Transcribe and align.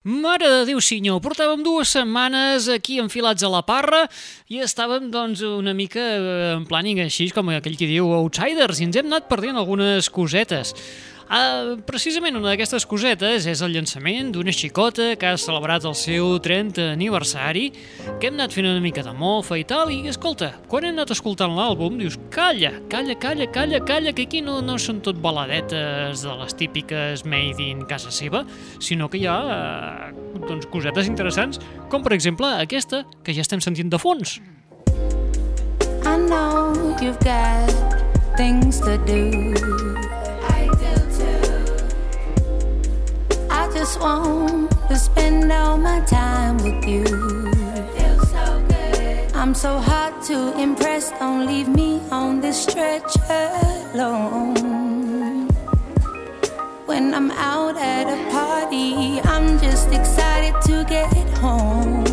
Mare 0.00 0.46
de 0.48 0.60
Déu 0.64 0.78
senyor, 0.80 1.18
portàvem 1.20 1.60
dues 1.60 1.90
setmanes 1.92 2.70
aquí 2.72 2.94
enfilats 3.02 3.44
a 3.44 3.50
la 3.52 3.60
parra 3.68 4.06
i 4.48 4.62
estàvem 4.64 5.10
doncs 5.12 5.42
una 5.44 5.74
mica 5.76 6.00
eh, 6.00 6.54
en 6.54 6.64
planning 6.64 7.02
així 7.04 7.26
com 7.36 7.50
aquell 7.52 7.76
que 7.76 7.84
diu 7.84 8.08
outsiders 8.16 8.80
i 8.80 8.86
ens 8.88 8.96
hem 8.96 9.10
anat 9.10 9.28
perdent 9.28 9.60
algunes 9.60 10.08
cosetes. 10.08 10.72
Uh, 11.30 11.76
precisament 11.86 12.34
una 12.34 12.48
d'aquestes 12.50 12.82
cosetes 12.90 13.44
és 13.46 13.60
el 13.62 13.70
llançament 13.70 14.32
d'una 14.34 14.50
xicota 14.50 15.12
que 15.14 15.28
ha 15.28 15.36
celebrat 15.38 15.84
el 15.86 15.94
seu 15.94 16.32
30 16.42 16.88
aniversari, 16.96 17.68
que 18.18 18.26
hem 18.26 18.34
anat 18.34 18.56
fent 18.56 18.66
una 18.66 18.82
mica 18.82 19.04
de 19.06 19.12
mofa 19.14 19.60
i 19.60 19.62
tal, 19.62 19.92
i 19.94 20.10
escolta, 20.10 20.48
quan 20.66 20.88
hem 20.88 20.98
anat 20.98 21.12
escoltant 21.14 21.54
l'àlbum, 21.54 22.00
dius, 22.02 22.18
calla, 22.34 22.72
calla, 22.90 23.14
calla, 23.22 23.46
calla, 23.54 23.78
calla, 23.86 24.10
que 24.10 24.26
aquí 24.26 24.42
no, 24.42 24.58
no 24.58 24.74
són 24.74 24.98
tot 25.06 25.22
baladetes 25.22 26.26
de 26.26 26.34
les 26.42 26.58
típiques 26.58 27.22
made 27.22 27.62
in 27.62 27.86
casa 27.86 28.10
seva, 28.10 28.42
sinó 28.82 29.06
que 29.06 29.22
hi 29.22 29.28
ha 29.30 29.38
uh, 29.46 30.40
doncs, 30.48 30.66
cosetes 30.74 31.06
interessants, 31.06 31.62
com 31.94 32.02
per 32.02 32.18
exemple 32.18 32.50
aquesta, 32.58 33.04
que 33.22 33.38
ja 33.38 33.46
estem 33.46 33.62
sentint 33.62 33.94
de 33.94 34.02
fons. 34.02 34.40
I 36.02 36.18
know 36.26 36.74
you've 36.98 37.22
got 37.22 37.70
things 38.34 38.82
to 38.82 38.98
do. 39.06 40.19
Just 43.80 43.98
want 43.98 44.70
to 44.88 44.94
spend 44.94 45.50
all 45.50 45.78
my 45.78 46.00
time 46.00 46.58
with 46.58 46.84
you. 46.84 47.02
Feels 47.96 48.30
so 48.30 48.62
good. 48.68 49.32
I'm 49.34 49.54
so 49.54 49.78
hard 49.78 50.22
to 50.24 50.38
impress. 50.60 51.10
Don't 51.18 51.46
leave 51.46 51.66
me 51.66 51.98
on 52.10 52.42
this 52.42 52.62
stretch 52.64 53.12
alone. 53.94 55.48
When 56.84 57.14
I'm 57.14 57.30
out 57.30 57.78
at 57.78 58.06
a 58.16 58.18
party, 58.30 59.18
I'm 59.24 59.58
just 59.58 59.88
excited 59.88 60.54
to 60.68 60.84
get 60.84 61.08
home 61.38 62.04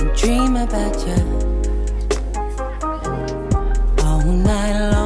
and 0.00 0.08
dream 0.16 0.56
about 0.56 0.96
you 1.06 1.20
all 4.04 4.24
night 4.24 4.90
long. 4.90 4.99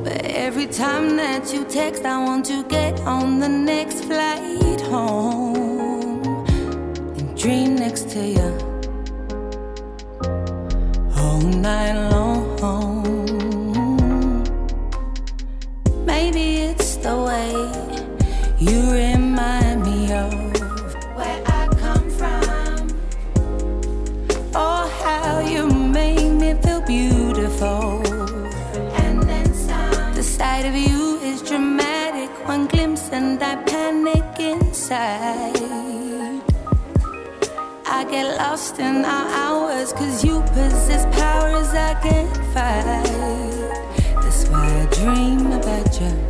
But 0.03 0.25
every 0.25 0.67
time 0.67 1.15
that 1.17 1.51
you 1.51 1.65
text, 1.65 2.05
I 2.05 2.23
want 2.23 2.45
to 2.45 2.63
get 2.65 2.99
on 3.01 3.39
the 3.39 3.49
next 3.49 4.03
flight 4.03 4.81
home 4.81 6.45
and 7.17 7.35
dream 7.35 7.77
next 7.77 8.11
to 8.11 8.19
you 8.19 8.49
all 11.17 11.41
night 11.41 11.97
long. 12.11 12.45
Maybe 16.05 16.57
it's 16.69 16.97
the 16.97 17.15
way 17.27 17.53
you 18.59 18.91
remind 18.91 19.18
me 26.53 26.61
feel 26.61 26.81
beautiful. 26.81 28.01
And 29.03 29.23
then 29.23 29.53
some. 29.53 30.13
The 30.13 30.23
sight 30.23 30.65
of 30.65 30.75
you 30.75 31.19
is 31.21 31.41
dramatic, 31.41 32.29
one 32.47 32.67
glimpse, 32.67 33.09
and 33.11 33.41
I 33.41 33.55
panic 33.63 34.39
inside. 34.39 35.57
I 37.85 38.05
get 38.09 38.37
lost 38.37 38.79
in 38.79 39.03
our 39.03 39.27
hours 39.43 39.91
Cause 39.91 40.23
you 40.23 40.41
possess 40.53 41.03
powers 41.19 41.69
I 41.73 41.95
can't 42.01 42.37
fight 42.53 43.03
That's 44.21 44.47
why 44.47 44.67
I 44.81 44.85
dream 44.93 45.51
about 45.51 45.99
you 45.99 46.28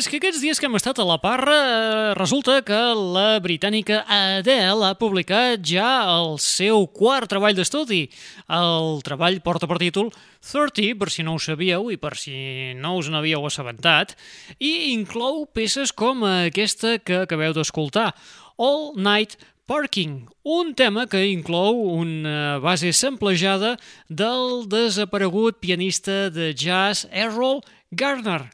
és 0.00 0.06
que 0.08 0.16
aquests 0.16 0.40
dies 0.40 0.56
que 0.56 0.64
hem 0.64 0.76
estat 0.78 0.96
a 1.02 1.04
la 1.04 1.18
parra 1.20 1.54
eh, 1.60 2.12
resulta 2.16 2.62
que 2.64 2.78
la 2.96 3.36
britànica 3.44 3.98
Adele 4.08 4.86
ha 4.88 4.96
publicat 4.96 5.60
ja 5.66 5.88
el 6.08 6.38
seu 6.40 6.86
quart 6.88 7.28
treball 7.28 7.56
d'estudi. 7.58 8.06
El 8.48 9.02
treball 9.04 9.36
porta 9.44 9.68
per 9.68 9.76
títol 9.82 10.08
30, 10.40 10.94
per 10.96 11.10
si 11.12 11.24
no 11.26 11.34
ho 11.36 11.42
sabíeu 11.42 11.90
i 11.92 11.98
per 12.00 12.14
si 12.16 12.72
no 12.78 12.94
us 12.96 13.10
n'havíeu 13.12 13.44
assabentat, 13.44 14.14
i 14.56 14.94
inclou 14.94 15.42
peces 15.52 15.92
com 15.92 16.24
aquesta 16.24 16.94
que 17.04 17.26
acabeu 17.26 17.52
d'escoltar, 17.56 18.14
All 18.56 18.94
Night 18.96 19.36
Parking, 19.68 20.30
un 20.48 20.72
tema 20.78 21.04
que 21.10 21.26
inclou 21.28 21.82
una 21.98 22.56
base 22.64 22.94
samplejada 22.96 23.74
del 24.08 24.64
desaparegut 24.64 25.60
pianista 25.60 26.30
de 26.32 26.54
jazz 26.56 27.04
Errol 27.12 27.60
Garner, 27.92 28.48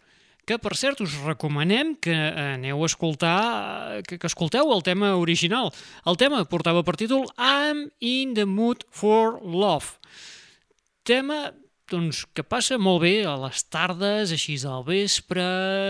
que 0.46 0.58
per 0.62 0.76
cert 0.78 1.02
us 1.02 1.16
recomanem 1.26 1.92
que 1.98 2.14
aneu 2.14 2.84
a 2.84 2.86
escoltar, 2.86 4.00
que, 4.06 4.16
que 4.16 4.30
escolteu 4.30 4.70
el 4.72 4.84
tema 4.86 5.16
original. 5.18 5.72
El 6.06 6.16
tema 6.16 6.44
portava 6.46 6.84
per 6.86 6.94
títol 6.96 7.26
I'm 7.34 7.88
in 7.98 8.34
the 8.38 8.46
mood 8.46 8.86
for 8.94 9.40
love. 9.42 9.98
Tema 11.02 11.50
doncs, 11.90 12.24
que 12.34 12.42
passa 12.42 12.78
molt 12.82 13.02
bé 13.04 13.12
a 13.28 13.36
les 13.38 13.62
tardes, 13.70 14.32
així 14.34 14.56
al 14.66 14.82
vespre, 14.86 15.44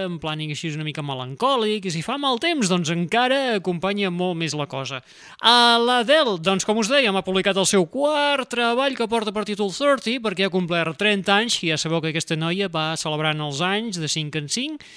en 0.05 0.19
planning 0.21 0.53
així 0.53 0.69
una 0.75 0.85
mica 0.87 1.05
melancòlic, 1.07 1.89
i 1.89 1.95
si 1.95 2.03
fa 2.05 2.19
mal 2.21 2.41
temps, 2.43 2.69
doncs 2.69 2.93
encara 2.93 3.57
acompanya 3.57 4.13
molt 4.13 4.37
més 4.37 4.57
la 4.59 4.69
cosa. 4.69 5.01
A 5.41 5.79
l'Adele, 5.81 6.37
doncs 6.43 6.69
com 6.69 6.83
us 6.83 6.93
dèiem, 6.93 7.17
ha 7.17 7.25
publicat 7.27 7.57
el 7.57 7.69
seu 7.71 7.89
quart 7.89 8.51
treball 8.53 8.97
que 8.99 9.09
porta 9.09 9.33
per 9.33 9.47
títol 9.49 9.73
30, 9.73 10.21
perquè 10.25 10.47
ha 10.47 10.53
complert 10.53 11.01
30 11.01 11.33
anys, 11.33 11.61
i 11.65 11.73
ja 11.73 11.81
sabeu 11.81 12.05
que 12.05 12.13
aquesta 12.13 12.37
noia 12.37 12.69
va 12.73 12.93
celebrant 13.01 13.41
els 13.49 13.65
anys 13.65 14.01
de 14.03 14.11
5 14.13 14.43
en 14.45 14.53
5, 14.53 14.91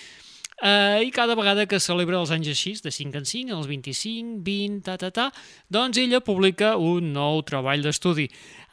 Uh, 0.59 0.99
I 0.99 1.11
cada 1.15 1.37
vegada 1.39 1.63
que 1.71 1.77
celebra 1.79 2.17
els 2.19 2.33
anys 2.35 2.49
així, 2.51 2.73
de 2.83 2.91
5 2.91 3.15
en 3.15 3.27
5, 3.29 3.53
els 3.55 3.67
25, 3.69 4.41
20, 4.43 4.81
ta, 4.83 4.97
ta, 4.99 5.07
ta, 5.15 5.27
doncs 5.71 6.01
ella 6.01 6.19
publica 6.19 6.73
un 6.75 7.13
nou 7.15 7.39
treball 7.47 7.85
d'estudi. 7.85 8.25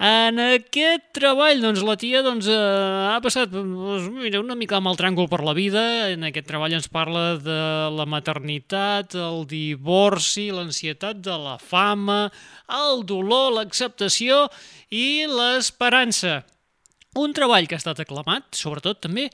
En 0.02 0.40
aquest 0.42 1.12
treball, 1.14 1.62
doncs, 1.62 1.84
la 1.86 1.94
tia 2.00 2.24
doncs, 2.26 2.48
uh, 2.50 3.12
ha 3.12 3.20
passat 3.22 3.54
doncs, 3.54 4.10
mira, 4.16 4.42
una 4.42 4.58
mica 4.58 4.80
amb 4.80 4.90
el 4.90 4.98
tràngol 4.98 5.30
per 5.30 5.44
la 5.46 5.54
vida. 5.54 5.84
En 6.10 6.26
aquest 6.26 6.50
treball 6.50 6.74
ens 6.74 6.90
parla 6.90 7.36
de 7.38 7.60
la 7.94 8.08
maternitat, 8.10 9.14
el 9.14 9.46
divorci, 9.46 10.48
l'ansietat 10.50 11.22
de 11.22 11.38
la 11.38 11.54
fama, 11.62 12.26
el 12.82 13.06
dolor, 13.06 13.54
l'acceptació 13.60 14.48
i 14.90 15.30
l'esperança. 15.30 16.42
Un 17.16 17.32
treball 17.32 17.64
que 17.64 17.78
ha 17.78 17.80
estat 17.80 18.02
aclamat, 18.02 18.50
sobretot 18.58 18.98
també, 19.06 19.30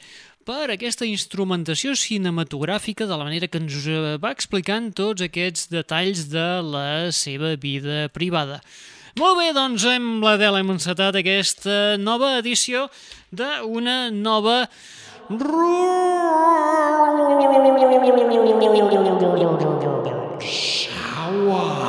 per 0.46 0.72
aquesta 0.72 1.06
instrumentació 1.06 1.94
cinematogràfica 1.98 3.06
de 3.06 3.18
la 3.18 3.26
manera 3.28 3.48
que 3.50 3.60
ens 3.62 3.76
va 4.22 4.32
explicant 4.34 4.90
tots 4.96 5.22
aquests 5.24 5.68
detalls 5.72 6.26
de 6.32 6.46
la 6.66 7.12
seva 7.14 7.54
vida 7.60 8.08
privada. 8.14 8.60
Molt 9.20 9.36
bé, 9.38 9.50
doncs 9.52 9.84
amb 9.90 10.24
l'Adela 10.24 10.62
hem 10.62 10.72
encetat 10.72 11.18
aquesta 11.20 11.98
nova 12.00 12.38
edició 12.40 12.88
d'una 13.30 14.10
nova... 14.10 14.66
Sawa. 20.42 21.81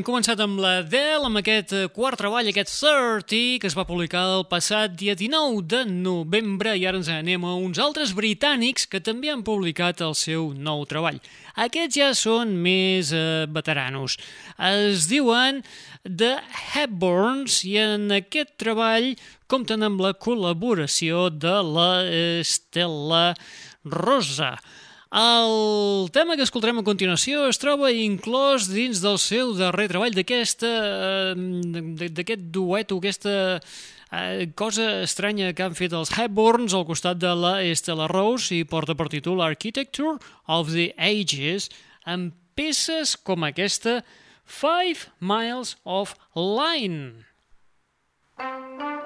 Hem 0.00 0.04
començat 0.06 0.40
amb 0.40 0.56
la 0.62 0.78
Dell, 0.88 1.26
amb 1.26 1.40
aquest 1.42 1.74
eh, 1.76 1.88
quart 1.92 2.16
treball, 2.16 2.46
aquest 2.48 2.70
30, 2.72 3.58
que 3.60 3.68
es 3.68 3.74
va 3.76 3.84
publicar 3.84 4.22
el 4.38 4.46
passat 4.48 4.94
dia 4.96 5.12
19 5.18 5.60
de 5.68 5.82
novembre, 5.90 6.72
i 6.72 6.86
ara 6.88 6.96
ens 6.96 7.10
anem 7.12 7.44
a 7.44 7.52
uns 7.60 7.76
altres 7.82 8.14
britànics 8.16 8.88
que 8.88 9.02
també 9.04 9.28
han 9.28 9.44
publicat 9.44 10.00
el 10.06 10.16
seu 10.16 10.54
nou 10.56 10.86
treball. 10.88 11.20
Aquests 11.60 12.00
ja 12.00 12.08
són 12.16 12.56
més 12.64 13.12
eh, 13.12 13.44
veteranos. 13.52 14.16
Es 14.70 15.04
diuen 15.10 15.60
The 16.08 16.38
Hepburns, 16.72 17.60
i 17.68 17.76
en 17.82 18.08
aquest 18.22 18.56
treball 18.62 19.12
compten 19.52 19.84
amb 19.84 20.00
la 20.00 20.14
col·laboració 20.16 21.28
de 21.28 21.58
la 21.74 21.90
Estela 22.40 23.34
Rosa. 23.84 24.54
El 25.10 26.08
tema 26.14 26.36
que 26.38 26.44
escoltarem 26.46 26.78
a 26.78 26.86
continuació 26.86 27.48
es 27.50 27.58
troba 27.58 27.88
inclòs 27.90 28.68
dins 28.70 29.00
del 29.02 29.16
seu 29.18 29.56
darrer 29.58 29.88
treball 29.90 30.14
eh, 30.14 30.22
d'aquest 31.34 32.44
duet 32.54 32.94
o 32.94 33.00
aquesta 33.00 33.32
eh, 33.58 34.46
cosa 34.54 35.02
estranya 35.02 35.50
que 35.50 35.66
han 35.66 35.74
fet 35.74 35.96
els 35.98 36.14
Hepburns 36.14 36.78
al 36.78 36.86
costat 36.86 37.18
de 37.18 37.34
la 37.34 37.56
Estela 37.66 38.06
Rose 38.06 38.54
i 38.54 38.62
porta 38.62 38.94
per 38.94 39.08
títol 39.10 39.42
Architecture 39.42 40.14
of 40.46 40.70
the 40.70 40.92
Ages 40.94 41.72
amb 42.06 42.30
peces 42.54 43.16
com 43.18 43.42
aquesta 43.42 44.04
Five 44.46 45.10
Miles 45.18 45.74
of 45.82 46.14
Line. 46.38 47.26
Five 48.38 48.99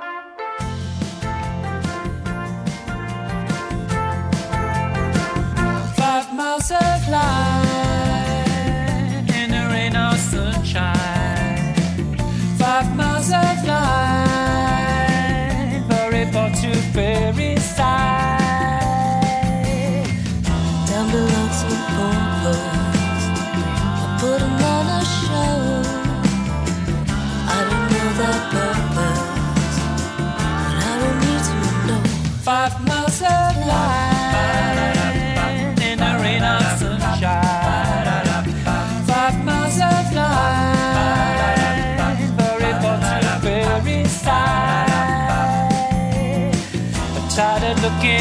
miles 6.35 6.71
of 6.73 7.09
line 7.09 7.94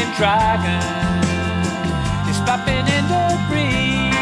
looking 0.04 0.16
dragon 0.16 0.80
is 2.28 2.38
flapping 2.44 2.86
in 2.86 3.04
the 3.08 3.38
breeze 3.48 4.12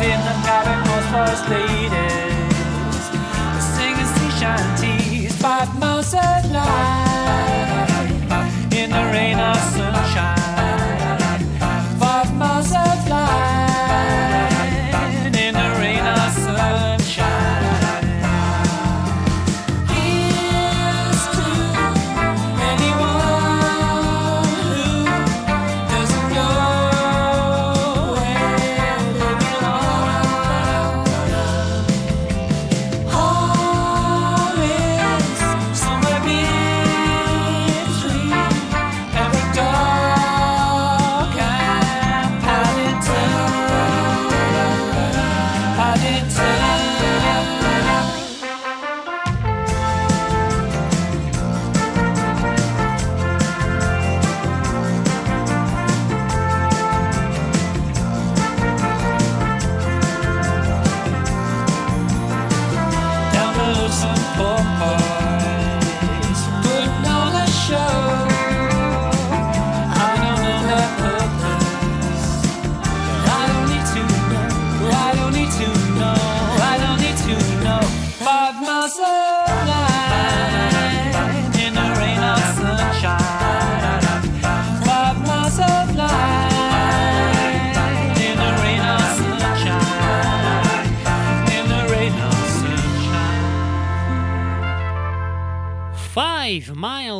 in 0.00 0.20
the 0.26 0.34
cabin 0.44 0.78
most 0.88 1.08
first 1.10 1.44
ladies 1.48 3.04
singing 3.74 4.10
sea 4.14 4.30
shanties. 4.38 5.32
Five 5.36 5.70
miles 5.78 6.14
of 6.14 6.50
line 6.50 7.88
in 8.72 8.90
the 8.90 9.04
rain 9.12 9.38
or 9.38 9.54
sunshine. 9.54 10.09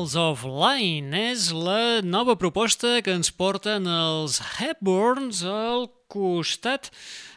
Miles 0.01 0.17
of 0.17 0.47
Line 0.49 1.13
és 1.13 1.51
la 1.53 2.01
nova 2.01 2.33
proposta 2.41 3.03
que 3.05 3.13
ens 3.13 3.29
porten 3.37 3.85
els 3.85 4.39
Hepburns 4.57 5.43
al 5.45 5.91
costat 6.09 6.89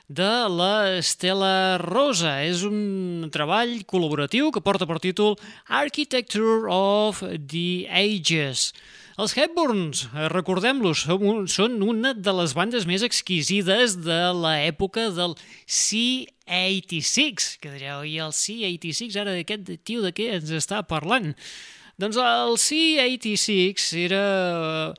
de 0.07 0.47
la 0.47 0.95
Estela 0.95 1.75
Rosa. 1.81 2.37
És 2.47 2.63
un 2.63 3.27
treball 3.35 3.83
col·laboratiu 3.83 4.47
que 4.55 4.63
porta 4.63 4.87
per 4.87 5.01
títol 5.03 5.35
Architecture 5.67 6.71
of 6.71 7.19
the 7.35 7.83
Ages. 7.91 8.71
Els 9.19 9.35
Hepburns, 9.35 10.07
eh, 10.15 10.29
recordem-los, 10.31 11.03
són 11.03 11.19
un- 11.33 11.47
són 11.51 11.81
una 11.83 12.13
de 12.15 12.31
les 12.31 12.53
bandes 12.55 12.87
més 12.87 13.03
exquisides 13.03 13.99
de 14.07 14.31
l'època 14.31 15.11
del 15.11 15.35
C-86, 15.67 17.57
que 17.59 17.75
direu, 17.75 18.05
i 18.07 18.19
el 18.23 18.31
C-86, 18.31 19.19
ara 19.19 19.35
aquest 19.35 19.67
tio 19.83 20.01
de 20.01 20.13
què 20.13 20.31
ens 20.39 20.49
està 20.49 20.81
parlant? 20.87 21.35
Doncs 22.03 22.17
el 22.19 22.57
C-86 22.59 23.83
era 23.95 24.23
eh, 24.91 24.93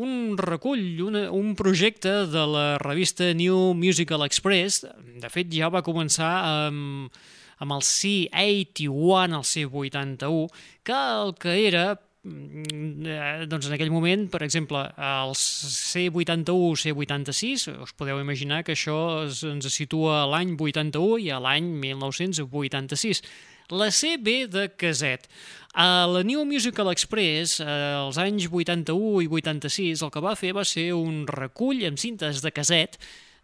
un 0.00 0.38
recull, 0.38 1.02
una, 1.04 1.26
un 1.30 1.50
projecte 1.58 2.08
de 2.32 2.44
la 2.48 2.78
revista 2.80 3.34
New 3.36 3.74
Musical 3.76 4.24
Express. 4.24 4.86
De 5.20 5.28
fet, 5.28 5.50
ja 5.52 5.68
va 5.68 5.84
començar 5.84 6.30
amb, 6.64 7.18
amb 7.60 7.74
el 7.76 7.84
C81, 7.84 9.36
el 9.36 9.44
C81, 9.50 10.46
que 10.88 10.96
el 11.18 11.34
que 11.36 11.58
era 11.66 11.84
mm, 12.24 13.04
eh, 13.04 13.44
doncs 13.50 13.68
en 13.68 13.76
aquell 13.76 13.92
moment, 13.92 14.24
per 14.32 14.40
exemple, 14.46 14.86
els 14.96 15.44
C81, 15.82 16.80
C86, 16.86 17.68
us 17.84 17.92
podeu 17.92 18.24
imaginar 18.24 18.62
que 18.64 18.72
això 18.78 18.96
ens 19.28 19.68
situa 19.76 20.22
a 20.22 20.26
l'any 20.32 20.56
81 20.56 21.20
i 21.26 21.28
a 21.28 21.44
l'any 21.44 21.68
1986. 21.84 23.20
La 23.70 23.90
C 23.92 24.16
ve 24.16 24.46
de 24.48 24.70
caset. 24.80 25.26
A 25.74 26.06
la 26.08 26.22
New 26.24 26.46
Musical 26.48 26.88
Express, 26.88 27.58
eh, 27.60 27.66
als 27.68 28.16
anys 28.16 28.46
81 28.48 29.20
i 29.20 29.28
86, 29.28 30.00
el 30.06 30.12
que 30.14 30.22
va 30.24 30.32
fer 30.40 30.54
va 30.56 30.64
ser 30.64 30.86
un 30.96 31.26
recull 31.28 31.84
amb 31.84 32.00
cintes 32.00 32.40
de 32.40 32.50
caset 32.50 32.96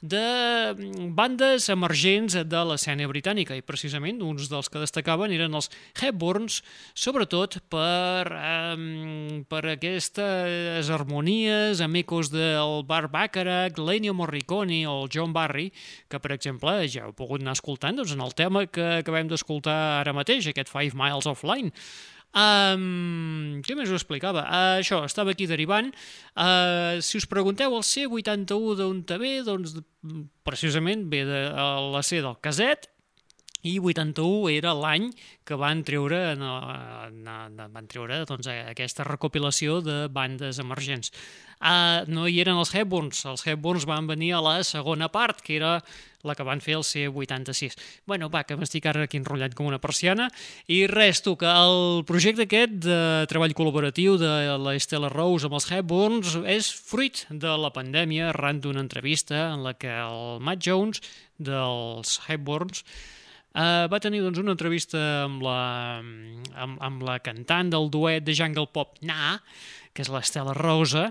de 0.04 0.74
mm, 0.76 1.14
bandes 1.16 1.70
emergents 1.72 2.36
de 2.36 2.60
l'escena 2.68 3.06
britànica 3.08 3.56
i 3.56 3.64
precisament 3.64 4.20
uns 4.24 4.50
dels 4.52 4.68
que 4.68 4.82
destacaven 4.82 5.32
eren 5.32 5.56
els 5.56 5.70
Hepburns, 5.96 6.60
sobretot 6.92 7.56
per, 7.72 8.28
um, 8.28 9.44
per 9.48 9.62
aquestes 9.72 10.90
harmonies 10.92 11.80
amb 11.84 12.02
ecos 12.02 12.28
del 12.34 12.82
Bar 12.88 13.08
Bacharach, 13.08 13.80
l'Ennio 13.80 14.12
Morricone 14.16 14.82
o 14.90 15.00
el 15.04 15.12
John 15.14 15.32
Barry, 15.32 15.70
que 16.12 16.20
per 16.20 16.34
exemple 16.36 16.76
ja 16.84 17.08
heu 17.08 17.16
pogut 17.16 17.40
anar 17.40 17.56
escoltant 17.56 17.96
doncs, 17.96 18.12
en 18.12 18.24
el 18.24 18.36
tema 18.36 18.66
que 18.68 18.98
acabem 19.00 19.30
d'escoltar 19.32 20.02
ara 20.02 20.12
mateix, 20.16 20.50
aquest 20.50 20.72
Five 20.72 20.92
Miles 20.98 21.30
of 21.30 21.46
Line. 21.48 21.72
Um, 22.34 23.60
què 23.62 23.76
més 23.78 23.90
us 23.92 24.00
explicava? 24.00 24.42
Uh, 24.48 24.78
això, 24.82 25.02
estava 25.06 25.34
aquí 25.34 25.46
derivant. 25.46 25.92
Uh, 26.34 26.98
si 27.04 27.20
us 27.20 27.28
pregunteu 27.30 27.76
el 27.76 27.86
C81 27.86 28.74
d'on 28.80 29.04
te 29.06 29.20
ve, 29.22 29.36
doncs 29.46 29.76
mm, 29.78 30.24
precisament 30.46 31.06
ve 31.12 31.22
de 31.28 31.44
uh, 31.52 31.78
la 31.94 32.02
C 32.02 32.18
del 32.24 32.40
caset 32.42 32.90
i 33.64 33.78
81 33.80 34.52
era 34.52 34.74
l'any 34.76 35.08
que 35.44 35.56
van 35.60 35.82
treure, 35.84 36.20
no, 36.36 36.52
no, 37.16 37.68
van 37.72 37.88
treure 37.90 38.22
doncs, 38.28 38.48
aquesta 38.52 39.06
recopilació 39.08 39.80
de 39.84 40.04
bandes 40.12 40.60
emergents. 40.62 41.12
Uh, 41.64 42.04
no 42.12 42.26
hi 42.28 42.42
eren 42.42 42.58
els 42.60 42.74
Hepburns, 42.76 43.22
els 43.30 43.44
Hepburns 43.48 43.86
van 43.88 44.08
venir 44.10 44.34
a 44.36 44.42
la 44.44 44.58
segona 44.68 45.08
part, 45.08 45.40
que 45.40 45.56
era 45.56 45.78
la 46.24 46.34
que 46.34 46.44
van 46.44 46.60
fer 46.64 46.74
el 46.78 46.84
C86. 46.84 47.76
Bueno, 48.08 48.30
va, 48.32 48.42
que 48.48 48.56
m'estic 48.56 48.88
ara 48.88 49.04
aquí 49.04 49.20
enrotllat 49.20 49.54
com 49.56 49.68
una 49.68 49.80
persiana. 49.80 50.30
I 50.72 50.84
res, 50.90 51.22
tu, 51.24 51.36
que 51.40 51.48
el 51.48 52.04
projecte 52.08 52.48
aquest 52.48 52.78
de 52.84 52.98
treball 53.30 53.56
col·laboratiu 53.56 54.16
de 54.20 54.32
la 54.60 54.76
Stella 54.80 55.12
Rose 55.12 55.48
amb 55.48 55.58
els 55.60 55.68
Hepburns 55.70 56.38
és 56.48 56.70
fruit 56.72 57.26
de 57.30 57.56
la 57.60 57.72
pandèmia 57.76 58.30
arran 58.32 58.60
d'una 58.64 58.84
entrevista 58.84 59.50
en 59.52 59.64
la 59.68 59.76
que 59.76 59.92
el 59.92 60.40
Matt 60.44 60.64
Jones 60.64 61.04
dels 61.38 62.18
Hepburns 62.28 62.84
Uh, 63.54 63.86
va 63.86 64.00
tenir 64.02 64.18
doncs, 64.18 64.40
una 64.42 64.56
entrevista 64.56 64.98
amb 65.28 65.44
la, 65.46 65.58
amb, 66.58 66.78
amb 66.82 67.04
la 67.06 67.20
cantant 67.22 67.70
del 67.70 67.86
duet 67.86 68.24
de 68.26 68.34
Jungle 68.34 68.66
Pop 68.74 68.98
Na, 69.06 69.38
que 69.94 70.02
és 70.02 70.10
l'Estela 70.10 70.56
Rosa. 70.58 71.04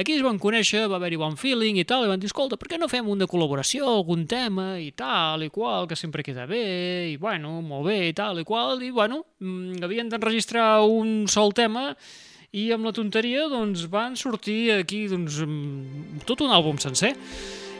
Aquí 0.00 0.14
es 0.16 0.24
van 0.24 0.40
conèixer, 0.40 0.86
va 0.88 0.96
haver-hi 0.96 1.18
bon 1.20 1.36
feeling 1.36 1.76
i 1.76 1.84
tal, 1.84 2.06
i 2.06 2.08
van 2.08 2.22
dir, 2.22 2.30
escolta, 2.30 2.56
per 2.56 2.70
què 2.70 2.78
no 2.80 2.88
fem 2.88 3.04
un 3.12 3.20
de 3.20 3.28
col·laboració, 3.28 3.84
algun 3.98 4.24
tema 4.30 4.72
i 4.80 4.88
tal 4.96 5.44
i 5.44 5.50
qual, 5.52 5.84
que 5.90 5.98
sempre 5.98 6.24
queda 6.24 6.48
bé, 6.48 6.64
i 7.12 7.18
bueno, 7.20 7.58
molt 7.60 7.90
bé 7.90 8.00
i 8.08 8.16
tal 8.16 8.40
i 8.40 8.48
qual, 8.48 8.80
i 8.80 8.88
bueno, 8.96 9.26
mm, 9.44 9.84
havien 9.84 10.08
d'enregistrar 10.08 10.80
un 10.88 11.26
sol 11.28 11.52
tema 11.52 11.90
i 12.56 12.70
amb 12.72 12.88
la 12.88 12.96
tonteria 12.96 13.44
doncs, 13.52 13.84
van 13.92 14.16
sortir 14.16 14.70
aquí 14.78 15.04
doncs, 15.12 15.42
tot 16.24 16.40
un 16.40 16.56
àlbum 16.56 16.80
sencer. 16.80 17.12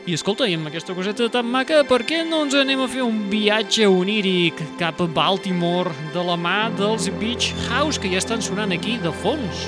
I 0.09 0.15
escolta, 0.17 0.47
i 0.49 0.55
amb 0.57 0.65
aquesta 0.65 0.95
coseta 0.97 1.27
tan 1.29 1.45
maca, 1.45 1.83
per 1.85 1.99
què 2.09 2.23
no 2.25 2.39
ens 2.47 2.55
anem 2.57 2.81
a 2.81 2.87
fer 2.89 3.03
un 3.05 3.19
viatge 3.29 3.85
oníric 3.85 4.57
cap 4.81 4.97
a 5.03 5.05
Baltimore 5.05 5.93
de 6.15 6.25
la 6.25 6.39
mà 6.41 6.71
dels 6.79 7.11
Beach 7.21 7.51
House 7.69 8.01
que 8.01 8.09
ja 8.09 8.17
estan 8.23 8.41
sonant 8.41 8.73
aquí 8.73 8.97
de 9.03 9.13
fons? 9.21 9.67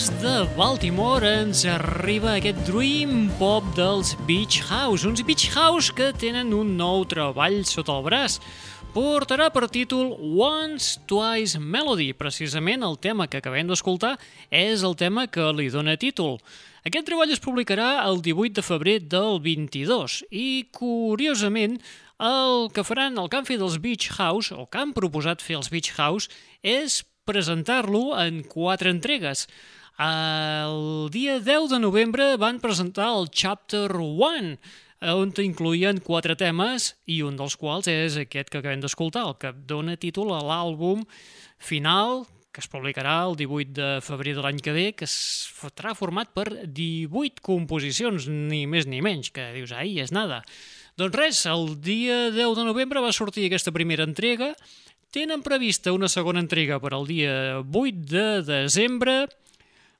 Des 0.00 0.22
de 0.22 0.46
Baltimore 0.56 1.28
ens 1.28 1.66
arriba 1.68 2.30
aquest 2.38 2.56
dream 2.64 3.26
pop 3.36 3.66
dels 3.76 4.14
Beach 4.24 4.62
House, 4.70 5.04
uns 5.04 5.20
Beach 5.28 5.50
House 5.52 5.92
que 5.92 6.06
tenen 6.16 6.54
un 6.56 6.70
nou 6.78 7.02
treball 7.04 7.58
sota 7.68 7.98
el 7.98 8.06
braç. 8.06 8.38
Portarà 8.94 9.50
per 9.52 9.68
títol 9.68 10.14
Once 10.40 11.02
Twice 11.04 11.60
Melody. 11.60 12.14
Precisament 12.16 12.86
el 12.86 12.96
tema 12.96 13.26
que 13.28 13.42
acabem 13.42 13.68
d'escoltar 13.68 14.14
és 14.48 14.80
el 14.88 14.96
tema 14.96 15.26
que 15.28 15.50
li 15.52 15.68
dona 15.68 15.98
títol. 16.00 16.38
Aquest 16.88 17.04
treball 17.10 17.34
es 17.34 17.42
publicarà 17.44 17.90
el 18.06 18.22
18 18.24 18.56
de 18.56 18.64
febrer 18.64 18.94
del 19.04 19.36
22 19.44 20.22
i, 20.30 20.46
curiosament, 20.72 21.76
el 22.16 22.70
que 22.72 22.86
faran, 22.88 23.20
el 23.20 23.28
que 23.28 23.36
han 23.36 23.50
fet 23.50 23.60
els 23.60 23.76
Beach 23.84 24.08
House, 24.16 24.48
o 24.48 24.64
que 24.64 24.80
han 24.80 24.96
proposat 24.96 25.44
fer 25.44 25.60
els 25.60 25.68
Beach 25.68 25.92
House, 26.00 26.32
és 26.64 27.02
presentar-lo 27.28 28.14
en 28.16 28.40
quatre 28.48 28.88
entregues. 28.88 29.44
El 30.00 31.10
dia 31.12 31.34
10 31.44 31.68
de 31.68 31.78
novembre 31.78 32.38
van 32.40 32.56
presentar 32.56 33.10
el 33.18 33.26
Chapter 33.28 33.92
1, 33.92 34.54
on 35.12 35.32
incluïen 35.44 36.00
quatre 36.00 36.38
temes 36.40 36.94
i 37.04 37.18
un 37.20 37.36
dels 37.36 37.58
quals 37.60 37.90
és 37.92 38.16
aquest 38.22 38.48
que 38.48 38.62
acabem 38.62 38.80
d'escoltar, 38.80 39.26
el 39.28 39.36
que 39.36 39.52
dona 39.68 39.98
títol 40.00 40.32
a 40.32 40.40
l'àlbum 40.40 41.04
final 41.60 42.24
que 42.50 42.64
es 42.64 42.70
publicarà 42.72 43.18
el 43.28 43.36
18 43.36 43.76
de 43.76 43.90
febrer 44.02 44.34
de 44.34 44.42
l'any 44.42 44.64
que 44.64 44.72
ve, 44.72 44.86
que 44.96 45.04
estarà 45.04 45.92
format 45.94 46.32
per 46.32 46.48
18 46.64 47.44
composicions, 47.44 48.24
ni 48.26 48.64
més 48.66 48.88
ni 48.88 49.04
menys, 49.04 49.28
que 49.30 49.52
dius, 49.52 49.70
ahí 49.76 50.00
és 50.00 50.10
nada. 50.16 50.40
Doncs 50.98 51.14
res, 51.20 51.44
el 51.46 51.76
dia 51.84 52.30
10 52.32 52.56
de 52.56 52.64
novembre 52.66 53.04
va 53.04 53.12
sortir 53.12 53.46
aquesta 53.46 53.70
primera 53.76 54.08
entrega, 54.08 54.54
Tenen 55.10 55.40
prevista 55.42 55.90
una 55.90 56.06
segona 56.06 56.38
entrega 56.38 56.76
per 56.78 56.92
al 56.94 57.08
dia 57.08 57.32
8 57.66 58.04
de 58.12 58.26
desembre, 58.46 59.24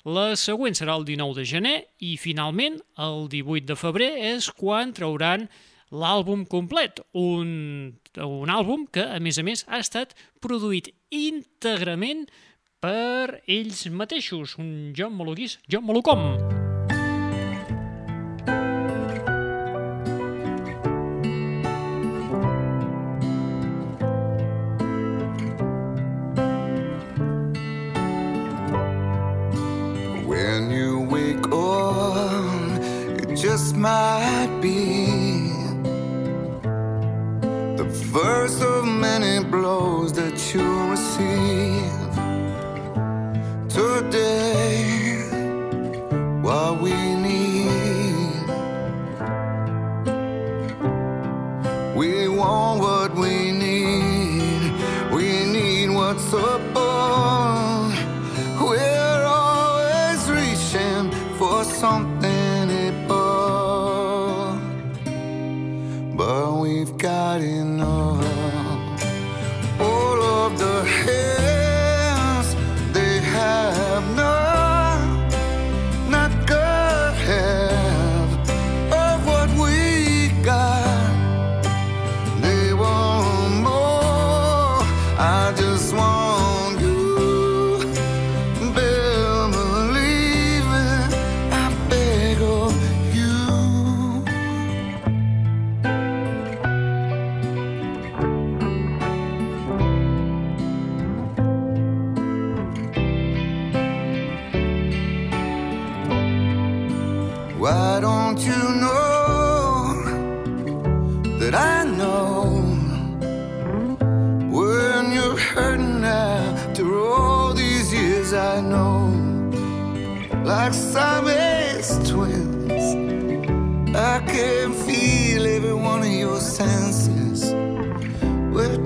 la 0.04 0.36
següent 0.40 0.76
serà 0.76 0.96
el 0.96 1.04
19 1.04 1.36
de 1.36 1.44
gener 1.44 1.74
i, 2.00 2.16
finalment, 2.16 2.78
el 2.96 3.28
18 3.32 3.68
de 3.68 3.76
febrer 3.76 4.10
és 4.32 4.48
quan 4.56 4.94
trauran 4.96 5.48
l'àlbum 5.90 6.46
complet, 6.48 7.02
un, 7.12 7.92
un 8.16 8.54
àlbum 8.54 8.86
que, 8.94 9.04
a 9.04 9.18
més 9.20 9.38
a 9.38 9.44
més, 9.44 9.66
ha 9.68 9.82
estat 9.82 10.14
produït 10.40 10.92
íntegrament 11.10 12.28
per 12.80 13.42
ells 13.44 13.84
mateixos, 13.92 14.56
un 14.62 14.94
John 14.96 15.12
Moluquís, 15.18 15.58
John 15.68 15.84
Molucom. 15.84 16.24
When 16.40 16.69
just 33.60 33.76
might 33.76 34.58
be 34.62 35.52
the 37.76 37.86
first 38.10 38.62
of 38.62 38.86
many 38.86 39.44
blows 39.44 39.99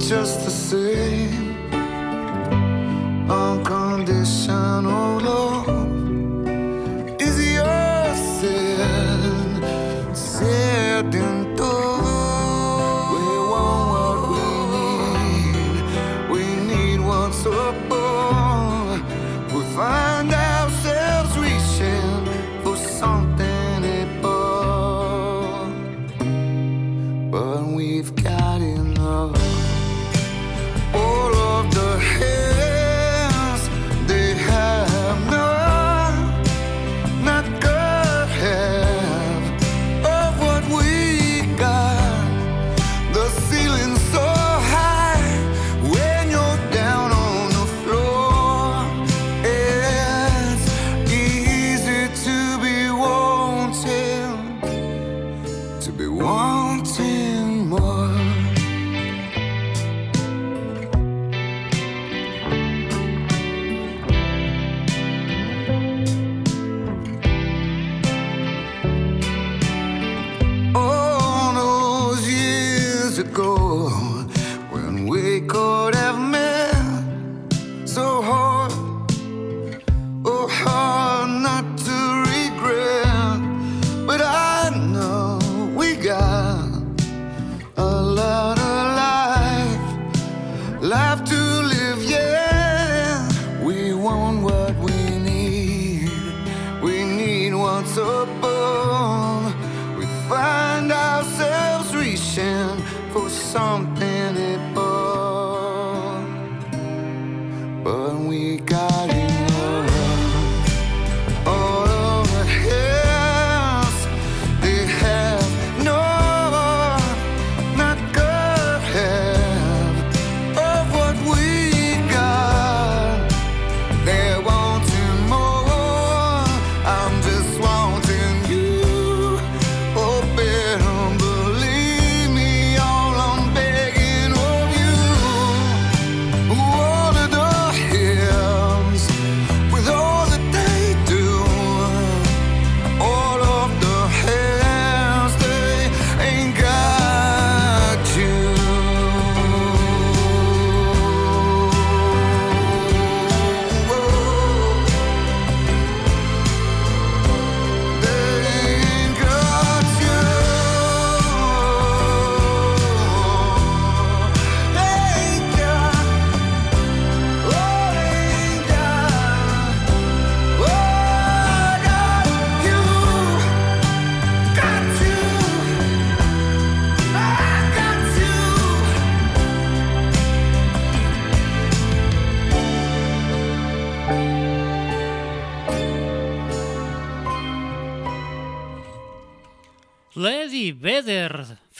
just 0.08 0.43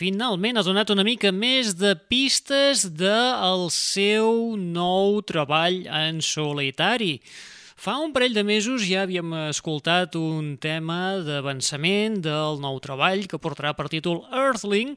finalment 0.04 0.58
ha 0.60 0.64
donat 0.66 0.90
una 0.92 1.04
mica 1.06 1.30
més 1.32 1.70
de 1.80 1.94
pistes 1.96 2.82
del 2.98 3.68
seu 3.72 4.52
nou 4.60 5.22
treball 5.24 5.86
en 5.88 6.20
solitari. 6.20 7.14
Fa 7.80 7.94
un 8.02 8.12
parell 8.12 8.36
de 8.36 8.44
mesos 8.44 8.84
ja 8.84 9.04
havíem 9.04 9.32
escoltat 9.46 10.18
un 10.20 10.54
tema 10.60 11.16
d'avançament 11.24 12.20
del 12.24 12.60
nou 12.60 12.76
treball 12.84 13.24
que 13.30 13.40
portarà 13.40 13.72
per 13.76 13.88
títol 13.92 14.20
Earthling, 14.28 14.92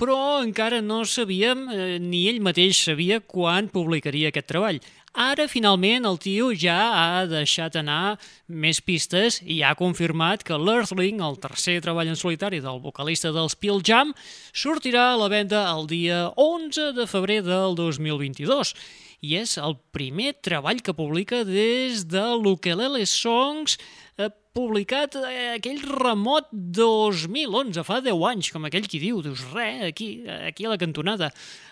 però 0.00 0.18
encara 0.44 0.82
no 0.84 1.02
sabíem, 1.08 1.66
eh, 1.72 1.98
ni 2.00 2.26
ell 2.28 2.40
mateix 2.44 2.84
sabia, 2.84 3.20
quan 3.20 3.68
publicaria 3.72 4.28
aquest 4.28 4.48
treball. 4.52 4.80
Ara, 5.10 5.48
finalment, 5.50 6.04
el 6.06 6.18
tio 6.22 6.52
ja 6.54 6.76
ha 6.94 7.24
deixat 7.26 7.74
anar 7.80 8.14
més 8.46 8.78
pistes 8.78 9.40
i 9.42 9.58
ha 9.66 9.74
confirmat 9.74 10.44
que 10.46 10.54
l'Earthling, 10.54 11.18
el 11.18 11.34
tercer 11.42 11.80
treball 11.82 12.12
en 12.12 12.18
solitari 12.18 12.60
del 12.62 12.78
vocalista 12.78 13.32
dels 13.34 13.56
Peel 13.58 13.82
Jam, 13.82 14.14
sortirà 14.54 15.08
a 15.10 15.18
la 15.18 15.26
venda 15.28 15.64
el 15.72 15.88
dia 15.90 16.28
11 16.38 16.92
de 16.94 17.08
febrer 17.10 17.40
del 17.42 17.74
2022 17.74 18.74
i 19.20 19.34
és 19.36 19.56
el 19.58 19.74
primer 19.92 20.36
treball 20.46 20.78
que 20.80 20.94
publica 20.96 21.42
des 21.44 22.06
de 22.06 22.22
l'Ukelele 22.38 23.02
Songs 23.04 23.80
publicat 24.56 25.14
eh, 25.20 25.54
aquell 25.54 25.78
remot 25.86 26.48
2011, 26.50 27.84
fa 27.86 28.00
10 28.02 28.24
anys, 28.30 28.48
com 28.50 28.66
aquell 28.66 28.88
qui 28.90 28.98
diu, 29.02 29.20
dius, 29.22 29.44
res, 29.54 29.84
aquí, 29.86 30.08
aquí 30.26 30.66
a 30.66 30.72
la 30.72 30.78
cantonada. 30.80 31.30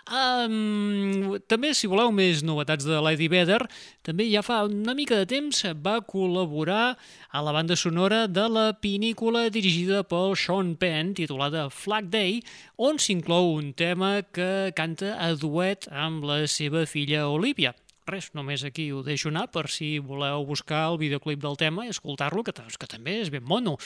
Um, 0.09 1.35
també, 1.51 1.73
si 1.75 1.91
voleu 1.91 2.12
més 2.14 2.45
novetats 2.47 2.87
de 2.87 3.01
Lady 3.03 3.27
Vedder, 3.33 3.61
també 4.07 4.29
ja 4.31 4.45
fa 4.47 4.62
una 4.69 4.95
mica 4.97 5.19
de 5.19 5.27
temps 5.29 5.64
va 5.85 5.99
col·laborar 6.07 6.95
a 7.29 7.43
la 7.45 7.53
banda 7.57 7.77
sonora 7.77 8.23
de 8.31 8.47
la 8.49 8.69
pinícula 8.79 9.49
dirigida 9.51 10.05
pel 10.07 10.37
Sean 10.38 10.77
Penn, 10.79 11.17
titulada 11.19 11.67
Flag 11.75 12.09
Day, 12.14 12.38
on 12.79 13.03
s'inclou 13.03 13.57
un 13.59 13.75
tema 13.75 14.21
que 14.23 14.71
canta 14.79 15.17
a 15.19 15.35
duet 15.35 15.91
amb 15.91 16.25
la 16.31 16.45
seva 16.47 16.87
filla 16.87 17.27
Olivia 17.29 17.75
res, 18.09 18.31
només 18.37 18.64
aquí 18.66 18.88
ho 18.92 19.03
deixo 19.07 19.31
anar 19.31 19.47
per 19.55 19.66
si 19.73 19.99
voleu 20.03 20.44
buscar 20.49 20.87
el 20.90 20.99
videoclip 21.01 21.40
del 21.42 21.59
tema 21.61 21.87
i 21.87 21.92
escoltar-lo, 21.92 22.42
que, 22.47 22.53
que 22.53 22.90
també 22.90 23.18
és 23.23 23.31
ben 23.33 23.44
mono. 23.44 23.77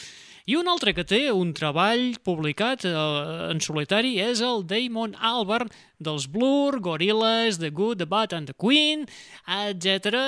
I 0.46 0.56
un 0.58 0.70
altre 0.70 0.94
que 0.96 1.04
té 1.06 1.22
un 1.30 1.52
treball 1.54 2.16
publicat 2.24 2.86
eh, 2.88 2.94
en 3.52 3.62
solitari 3.62 4.16
és 4.22 4.42
el 4.42 4.66
Damon 4.66 5.16
Albarn 5.18 5.72
dels 6.02 6.28
Blur, 6.30 6.80
Gorillaz, 6.82 7.60
The 7.62 7.70
Good, 7.70 8.02
The 8.02 8.08
Bad 8.10 8.36
and 8.38 8.50
The 8.50 8.58
Queen, 8.58 9.06
etc. 9.46 10.22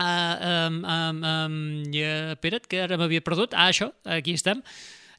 Uh, 0.00 0.06
um, 0.06 0.80
um, 0.84 1.24
um, 1.24 1.58
ja, 1.92 2.32
espera't, 2.32 2.64
que 2.68 2.80
ara 2.86 2.96
m'havia 3.00 3.24
perdut. 3.24 3.52
Ah, 3.52 3.68
això, 3.68 3.92
aquí 4.08 4.32
estem 4.38 4.64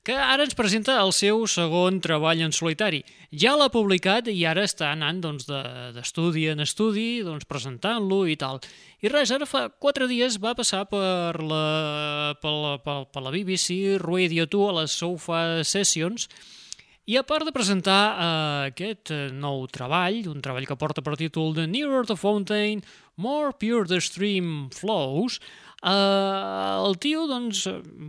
que 0.01 0.15
ara 0.17 0.47
ens 0.47 0.57
presenta 0.57 0.95
el 0.97 1.11
seu 1.13 1.43
segon 1.45 1.99
treball 2.01 2.39
en 2.41 2.53
solitari. 2.55 3.03
Ja 3.29 3.53
l'ha 3.57 3.69
publicat 3.69 4.31
i 4.31 4.39
ara 4.49 4.63
està 4.65 4.89
anant 4.95 5.19
doncs, 5.21 5.45
d'estudi 5.45 6.47
de, 6.47 6.55
en 6.55 6.65
estudi, 6.65 7.09
doncs, 7.25 7.45
presentant-lo 7.45 8.23
i 8.25 8.37
tal. 8.41 8.57
I 9.05 9.11
res, 9.13 9.33
ara 9.33 9.45
fa 9.45 9.67
quatre 9.69 10.09
dies 10.09 10.39
va 10.41 10.55
passar 10.57 10.87
per 10.89 11.37
la, 11.37 12.33
per 12.41 12.55
la, 12.55 12.73
per, 12.81 12.97
per 13.13 13.23
la 13.27 13.33
BBC 13.35 14.01
Radio 14.01 14.49
2 14.49 14.71
a 14.71 14.75
les 14.81 14.97
Sofa 14.97 15.43
Sessions 15.61 16.27
i 17.09 17.17
a 17.17 17.25
part 17.25 17.45
de 17.45 17.53
presentar 17.53 18.01
uh, 18.13 18.67
aquest 18.71 19.13
uh, 19.13 19.27
nou 19.33 19.67
treball, 19.73 20.21
un 20.31 20.41
treball 20.41 20.65
que 20.69 20.77
porta 20.81 21.01
per 21.05 21.17
títol 21.19 21.53
The 21.57 21.67
Nearer 21.69 22.05
the 22.09 22.17
Fountain, 22.17 22.81
More 23.21 23.53
Pure 23.53 23.89
the 23.89 24.01
Stream 24.01 24.69
Flows, 24.73 25.37
uh, 25.81 26.85
el 26.87 26.97
tio 27.01 27.27
doncs, 27.29 27.67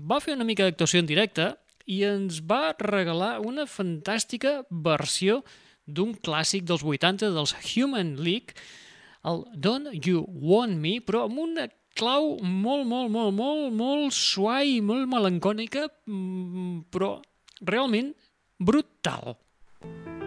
va 0.08 0.20
fer 0.24 0.36
una 0.38 0.48
mica 0.48 0.64
d'actuació 0.68 1.02
en 1.02 1.08
directe 1.08 1.52
i 1.86 2.02
ens 2.06 2.40
va 2.48 2.74
regalar 2.78 3.38
una 3.42 3.66
fantàstica 3.66 4.60
versió 4.70 5.42
d'un 5.86 6.14
clàssic 6.14 6.64
dels 6.68 6.84
80 6.86 7.32
dels 7.34 7.54
Human 7.74 8.16
League, 8.22 8.56
el 9.26 9.44
Don't 9.54 9.92
You 10.06 10.24
Want 10.28 10.78
Me, 10.82 10.98
però 11.04 11.26
amb 11.26 11.42
una 11.42 11.68
clau 11.98 12.36
molt, 12.40 12.86
molt, 12.88 13.10
molt, 13.12 13.34
molt, 13.36 13.68
molt 13.76 14.16
suai 14.16 14.80
molt 14.80 15.10
melancònica, 15.10 15.88
mm, 16.06 16.88
però 16.90 17.16
realment 17.60 18.14
brutal. 18.58 19.36
You 19.82 20.21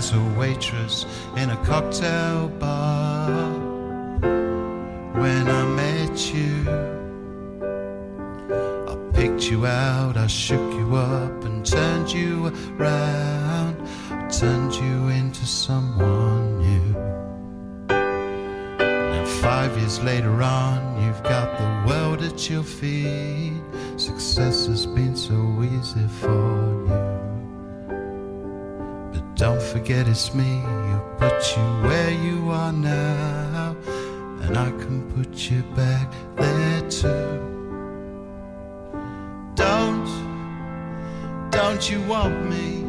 as 0.00 0.12
a 0.14 0.24
waitress 0.38 1.04
in 1.36 1.50
a 1.50 1.56
cocktail 1.58 2.48
bar 2.58 3.50
when 5.22 5.44
I 5.46 5.62
met 5.82 6.16
you. 6.34 6.54
I 8.92 8.94
picked 9.12 9.50
you 9.50 9.66
out, 9.66 10.16
I 10.16 10.26
shook 10.26 10.72
you 10.72 10.96
up 10.96 11.44
and 11.44 11.66
turned 11.66 12.10
you 12.10 12.46
around, 12.78 13.76
turned 14.30 14.74
you 14.74 15.08
into 15.08 15.44
someone 15.44 16.46
new. 16.66 16.88
Now, 18.78 19.26
five 19.42 19.76
years 19.76 20.00
later 20.02 20.42
on, 20.42 20.78
you've 21.02 21.22
got 21.24 21.48
the 21.58 21.70
world 21.86 22.22
at 22.22 22.48
your 22.48 22.62
feet. 22.62 23.60
Success 23.98 24.66
has 24.66 24.86
been 24.86 25.14
so 25.14 25.38
easy 25.62 26.08
for 26.22 26.86
you. 26.88 27.29
Don't 29.40 29.62
forget 29.62 30.06
it's 30.06 30.34
me 30.34 30.60
who 30.60 31.00
put 31.16 31.56
you 31.56 31.62
where 31.88 32.10
you 32.10 32.50
are 32.50 32.74
now, 32.74 33.74
and 34.42 34.58
I 34.58 34.70
can 34.82 35.00
put 35.14 35.50
you 35.50 35.62
back 35.74 36.12
there 36.36 36.82
too. 36.90 37.40
Don't, 39.54 40.10
don't 41.50 41.90
you 41.90 42.02
want 42.02 42.50
me? 42.50 42.80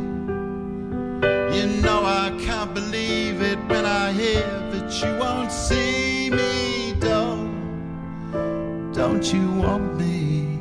You 1.55 1.67
know 1.81 2.03
I 2.03 2.37
can't 2.37 2.73
believe 2.73 3.41
it 3.41 3.59
when 3.69 3.85
I 3.85 4.11
hear 4.11 4.45
that 4.71 4.91
you 5.01 5.17
won't 5.17 5.53
see 5.53 6.29
me. 6.31 6.95
Don't, 6.99 8.91
don't 8.91 9.23
you 9.33 9.49
want 9.53 9.97
me? 9.97 10.59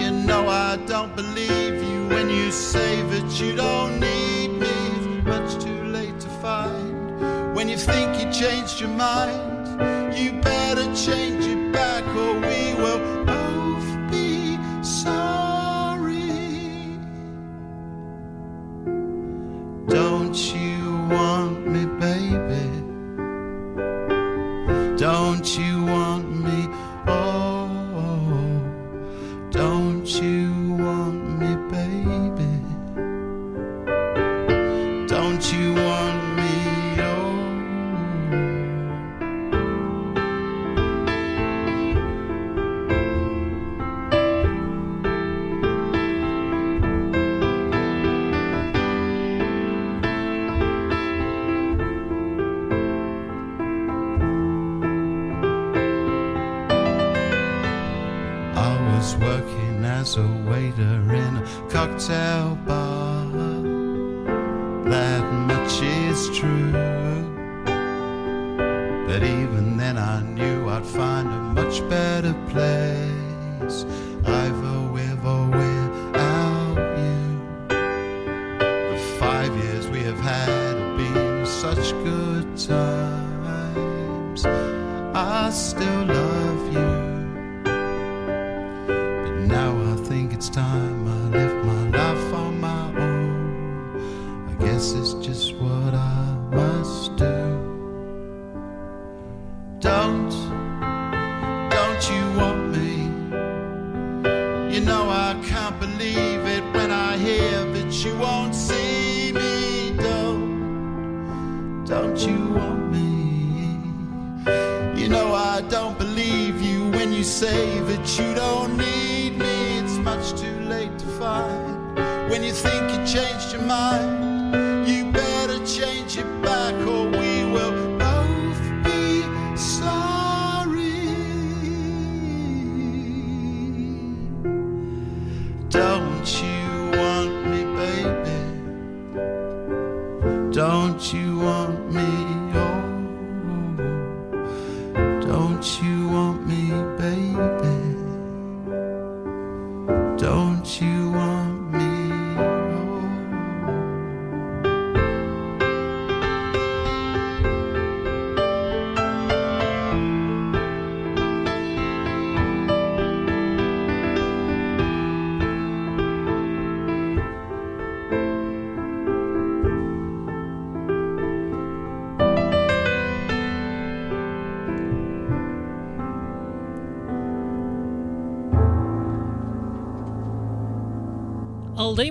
You 0.00 0.10
know 0.12 0.48
I 0.48 0.78
don't 0.86 1.14
believe 1.14 1.74
you 1.74 2.08
when 2.08 2.30
you 2.30 2.50
say 2.50 3.02
that 3.02 3.38
you 3.38 3.54
don't 3.54 4.00
need 4.00 4.35
find. 6.46 7.56
When 7.56 7.68
you 7.68 7.76
think 7.76 8.08
you 8.20 8.26
changed 8.30 8.80
your 8.80 8.90
mind, 8.90 9.66
you 10.16 10.30
better 10.40 10.86
change 10.94 11.44
it 11.44 11.72
back 11.72 12.04
or 12.22 12.34
we 12.48 12.60
will 12.80 13.25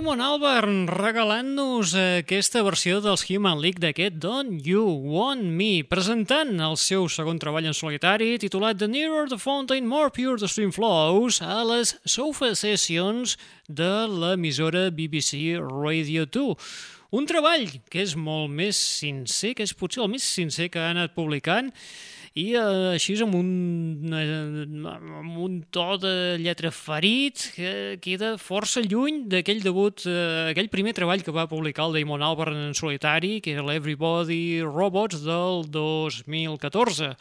Damon 0.06 0.22
Albarn 0.22 0.84
regalant-nos 0.86 1.90
aquesta 1.98 2.60
versió 2.62 3.00
dels 3.02 3.24
Human 3.26 3.58
League 3.58 3.82
d'aquest 3.82 4.20
Don't 4.22 4.62
You 4.62 4.84
Want 5.02 5.42
Me, 5.58 5.82
presentant 5.82 6.52
el 6.62 6.76
seu 6.78 7.08
segon 7.10 7.40
treball 7.42 7.66
en 7.66 7.74
solitari 7.74 8.36
titulat 8.38 8.78
The 8.78 8.86
Nearer 8.86 9.24
the 9.32 9.40
Fountain, 9.42 9.90
More 9.90 10.12
Pure 10.14 10.38
the 10.38 10.46
Stream 10.46 10.70
Flows 10.70 11.40
a 11.42 11.58
les 11.66 11.96
Sofa 12.06 12.52
Sessions 12.54 13.34
de 13.66 13.90
l'emissora 14.06 14.92
BBC 14.94 15.58
Radio 15.58 16.22
2. 16.30 16.54
Un 17.18 17.26
treball 17.26 17.66
que 17.90 18.06
és 18.06 18.14
molt 18.14 18.54
més 18.54 18.78
sincer, 18.78 19.56
que 19.58 19.66
és 19.66 19.74
potser 19.74 20.06
el 20.06 20.14
més 20.14 20.22
sincer 20.22 20.70
que 20.70 20.86
ha 20.86 20.92
anat 20.94 21.18
publicant, 21.18 21.74
i 22.36 22.50
eh, 22.52 22.92
així 22.92 23.14
amb 23.24 23.32
un, 23.38 23.48
eh, 24.12 24.92
amb 24.92 25.38
un 25.40 25.56
to 25.72 25.96
de 26.02 26.36
lletra 26.42 26.68
ferit 26.74 27.46
que 27.56 27.96
queda 28.04 28.34
força 28.36 28.82
lluny 28.84 29.22
d'aquell 29.32 29.62
debut, 29.64 30.04
eh, 30.04 30.52
aquell 30.52 30.68
primer 30.68 30.92
treball 30.98 31.24
que 31.24 31.32
va 31.32 31.48
publicar 31.48 31.86
el 31.88 31.96
Damon 31.96 32.24
Albarn 32.26 32.68
en 32.68 32.76
solitari, 32.76 33.40
que 33.40 33.56
era 33.56 33.64
l'Everybody 33.64 34.60
Robots 34.66 35.24
del 35.24 35.64
2014. 35.72 37.14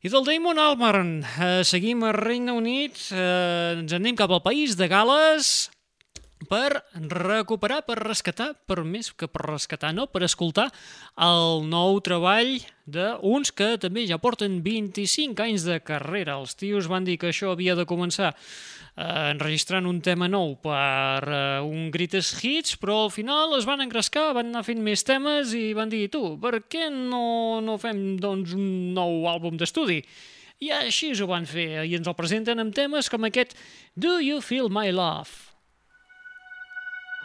I 0.00 0.14
del 0.14 0.24
Damon 0.24 0.62
Albarn 0.62 1.12
eh, 1.26 1.50
seguim 1.66 2.06
a 2.06 2.14
Regne 2.14 2.54
Unit, 2.54 3.02
eh, 3.10 3.82
ens 3.82 3.98
anem 3.98 4.14
cap 4.16 4.30
al 4.30 4.44
país 4.46 4.78
de 4.78 4.86
Gales, 4.88 5.72
per 6.48 6.82
recuperar, 6.94 7.82
per 7.84 7.98
rescatar, 8.00 8.54
per 8.66 8.80
més 8.88 9.10
que 9.12 9.28
per 9.28 9.44
rescatar, 9.44 9.92
no, 9.92 10.06
per 10.08 10.22
escoltar 10.24 10.70
el 11.20 11.66
nou 11.68 12.00
treball 12.04 12.56
d'uns 12.90 13.52
que 13.52 13.74
també 13.80 14.06
ja 14.08 14.18
porten 14.22 14.60
25 14.64 15.44
anys 15.44 15.66
de 15.68 15.80
carrera. 15.84 16.38
Els 16.40 16.56
tios 16.56 16.88
van 16.90 17.04
dir 17.04 17.18
que 17.20 17.30
això 17.30 17.52
havia 17.52 17.76
de 17.76 17.84
començar 17.86 18.32
eh, 18.32 19.30
enregistrant 19.34 19.86
un 19.86 20.00
tema 20.00 20.30
nou 20.32 20.56
per 20.62 21.20
eh, 21.28 21.60
un 21.66 21.90
Greatest 21.92 22.40
Hits, 22.40 22.78
però 22.80 23.04
al 23.04 23.14
final 23.14 23.54
es 23.58 23.68
van 23.68 23.84
engrescar, 23.84 24.30
van 24.36 24.50
anar 24.50 24.64
fent 24.66 24.80
més 24.82 25.04
temes 25.04 25.54
i 25.54 25.70
van 25.76 25.92
dir, 25.92 26.06
tu, 26.08 26.38
per 26.40 26.62
què 26.72 26.88
no, 26.94 27.60
no 27.64 27.78
fem 27.78 28.16
doncs, 28.22 28.56
un 28.56 28.94
nou 28.96 29.28
àlbum 29.30 29.60
d'estudi? 29.60 30.00
I 30.60 30.74
així 30.76 31.14
ho 31.16 31.28
van 31.28 31.46
fer, 31.48 31.86
i 31.88 31.94
ens 31.96 32.08
el 32.08 32.16
presenten 32.16 32.60
amb 32.60 32.74
temes 32.76 33.08
com 33.08 33.24
aquest 33.28 33.56
Do 33.96 34.18
You 34.20 34.42
Feel 34.44 34.68
My 34.72 34.92
Love? 34.92 35.49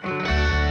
Música 0.02 0.65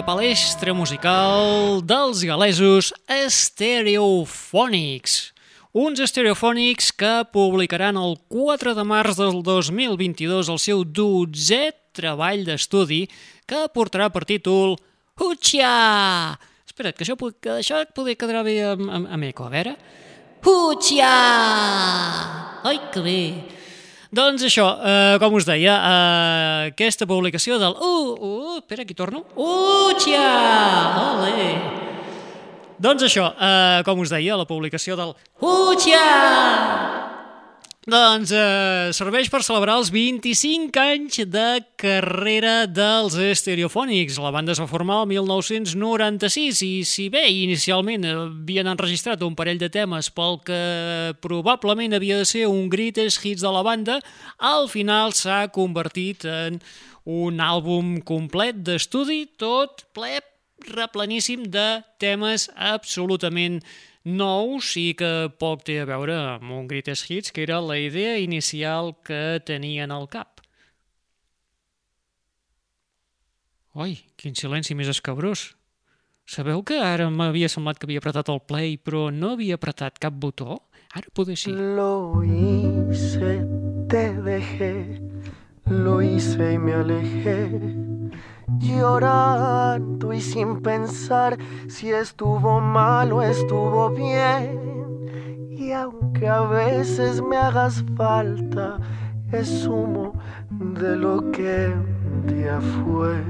la 0.00 0.06
palestra 0.06 0.72
musical 0.72 1.82
dels 1.84 2.22
galesos 2.24 2.88
Stereophonics. 3.28 5.12
Uns 5.76 6.00
Stereophonics 6.08 6.88
que 6.96 7.28
publicaran 7.28 8.00
el 8.00 8.16
4 8.32 8.72
de 8.78 8.84
març 8.88 9.20
del 9.20 9.42
2022 9.44 10.48
el 10.48 10.56
seu 10.62 10.88
dotzè 10.88 11.76
treball 11.92 12.48
d'estudi 12.48 13.12
que 13.44 13.68
portarà 13.76 14.08
per 14.08 14.24
títol 14.24 14.80
Hutxia! 15.20 15.68
Espera't, 16.64 16.96
que 16.96 17.04
això, 17.04 17.20
que 17.36 17.60
això 17.60 17.84
poder 17.92 18.16
quedar 18.16 18.40
bé 18.46 18.56
amb, 18.72 18.88
amb, 18.88 19.04
amb 19.04 19.24
eco, 19.28 19.44
a 19.50 19.52
veure... 19.52 19.76
Hutxia! 20.40 21.12
Ai, 22.64 22.88
que 22.88 23.04
bé! 23.04 23.59
Doncs 24.10 24.42
això, 24.42 24.64
eh, 24.82 25.18
com 25.22 25.34
us 25.38 25.44
deia, 25.46 25.74
eh, 25.86 26.70
aquesta 26.72 27.06
publicació 27.06 27.60
del... 27.62 27.76
Uh, 27.78 28.16
uh, 28.18 28.56
espera, 28.58 28.82
aquí 28.82 28.94
torno. 28.94 29.22
Hutxia! 29.36 30.24
Ole! 31.04 31.46
Doncs 32.80 33.06
això, 33.06 33.28
eh, 33.38 33.84
com 33.86 34.02
us 34.02 34.10
deia, 34.10 34.34
la 34.40 34.48
publicació 34.50 34.98
del 34.98 35.14
Hutxia! 35.38 37.09
Doncs 37.88 38.28
eh, 38.36 38.90
serveix 38.92 39.30
per 39.32 39.38
celebrar 39.40 39.78
els 39.80 39.88
25 39.88 40.76
anys 40.82 41.22
de 41.32 41.62
carrera 41.80 42.66
dels 42.68 43.16
Stereophonics. 43.40 44.18
La 44.20 44.32
banda 44.34 44.52
es 44.52 44.60
va 44.60 44.68
formar 44.68 44.98
el 45.00 45.08
1996 45.14 46.60
i 46.66 46.84
si 46.84 47.08
bé 47.08 47.24
inicialment 47.32 48.04
havien 48.04 48.68
enregistrat 48.68 49.24
un 49.24 49.32
parell 49.32 49.56
de 49.62 49.70
temes 49.72 50.12
pel 50.12 50.36
que 50.44 50.60
probablement 51.24 51.96
havia 51.96 52.20
de 52.20 52.28
ser 52.28 52.44
un 52.52 52.68
greatest 52.68 53.24
hits 53.24 53.40
de 53.40 53.56
la 53.56 53.64
banda, 53.64 53.96
al 54.36 54.68
final 54.68 55.16
s'ha 55.16 55.46
convertit 55.48 56.28
en 56.28 56.60
un 57.08 57.40
àlbum 57.40 58.02
complet 58.04 58.60
d'estudi, 58.60 59.24
tot 59.40 59.86
ple 59.96 60.20
repleníssim 60.68 61.48
de 61.48 61.80
temes 61.96 62.50
absolutament 62.52 63.62
nous 64.04 64.72
i 64.80 64.92
que 64.96 65.28
poc 65.40 65.64
té 65.68 65.80
a 65.80 65.86
veure 65.88 66.16
amb 66.36 66.52
un 66.56 66.68
Greatest 66.70 67.10
Hits, 67.10 67.32
que 67.32 67.42
era 67.44 67.60
la 67.60 67.78
idea 67.78 68.18
inicial 68.18 68.94
que 69.04 69.40
tenien 69.44 69.92
al 69.92 70.08
cap. 70.08 70.40
Oi, 73.74 74.00
quin 74.18 74.34
silenci 74.34 74.74
més 74.74 74.88
escabrós. 74.90 75.52
Sabeu 76.30 76.62
que 76.62 76.78
ara 76.78 77.08
m'havia 77.10 77.48
semblat 77.50 77.78
que 77.78 77.86
havia 77.86 78.00
apretat 78.02 78.28
el 78.30 78.40
play, 78.46 78.76
però 78.78 79.08
no 79.14 79.34
havia 79.34 79.58
apretat 79.58 79.98
cap 80.02 80.14
botó? 80.14 80.60
Ara 80.94 81.10
poder 81.14 81.36
sí. 81.38 81.52
Lo 81.54 82.22
hice, 82.22 83.44
te 83.90 84.04
dejé, 84.26 85.00
lo 85.66 86.00
hice 86.02 86.52
y 86.54 86.58
me 86.58 86.74
alejé, 86.74 87.89
llorando 88.58 90.12
y 90.12 90.20
sin 90.20 90.60
pensar 90.60 91.38
si 91.68 91.90
estuvo 91.90 92.60
mal 92.60 93.12
o 93.12 93.22
estuvo 93.22 93.90
bien. 93.90 94.70
Y 95.50 95.72
aunque 95.72 96.26
a 96.28 96.40
veces 96.40 97.22
me 97.22 97.36
hagas 97.36 97.84
falta, 97.96 98.78
es 99.32 99.66
humo 99.66 100.14
de 100.50 100.96
lo 100.96 101.30
que 101.30 101.68
un 101.68 102.26
día 102.26 102.60
fue. 102.60 103.22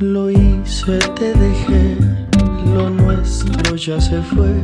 Lo 0.00 0.30
hice, 0.30 0.98
te 1.14 1.32
dejé, 1.32 1.96
lo 2.74 2.90
nuestro 2.90 3.76
ya 3.76 4.00
se 4.00 4.20
fue. 4.22 4.60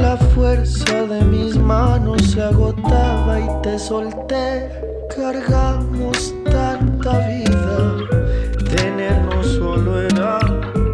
La 0.00 0.16
fuerza 0.16 1.06
de 1.06 1.24
mis 1.24 1.56
manos 1.56 2.22
se 2.22 2.42
agotaba 2.42 3.40
y 3.40 3.62
te 3.62 3.78
solté. 3.78 4.93
Cargamos 5.08 6.34
tanta 6.44 7.18
vida, 7.28 7.96
tenernos 8.70 9.46
solo 9.46 10.00
era 10.00 10.38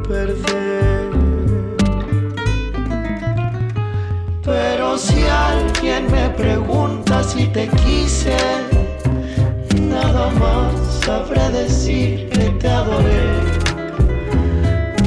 perder. 0.09 1.11
Pero 4.43 4.99
si 4.99 5.23
alguien 5.25 6.11
me 6.11 6.29
pregunta 6.31 7.23
si 7.23 7.47
te 7.47 7.69
quise, 7.69 8.37
nada 9.81 10.31
más 10.39 11.05
sabré 11.05 11.49
decir 11.51 12.29
que 12.31 12.51
te 12.59 12.69
adoré. 12.69 13.31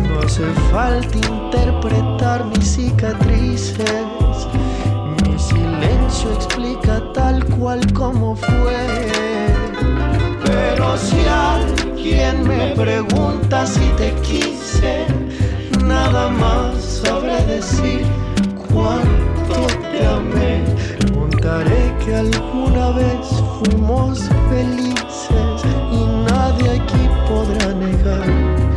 No 0.08 0.20
hace 0.26 0.46
falta 0.72 1.18
interpretar 1.18 2.46
mis 2.46 2.76
cicatrices. 2.76 3.88
Explica 6.22 7.02
tal 7.14 7.44
cual 7.58 7.82
como 7.94 8.36
fue. 8.36 9.12
Pero 10.46 10.98
si 10.98 11.18
alguien 11.28 12.48
me 12.48 12.76
pregunta 12.76 13.66
si 13.66 13.88
te 13.98 14.14
quise, 14.22 15.06
nada 15.84 16.30
más 16.30 17.02
sabré 17.04 17.44
decir 17.46 18.06
cuánto 18.72 19.68
te 19.92 20.06
amé. 20.06 20.64
Contaré 21.14 21.94
que 22.06 22.16
alguna 22.16 22.92
vez 22.92 23.28
fuimos 23.60 24.30
felices 24.50 25.66
y 25.92 26.06
nadie 26.30 26.80
aquí 26.80 27.10
podrá 27.28 27.74
negar 27.74 28.73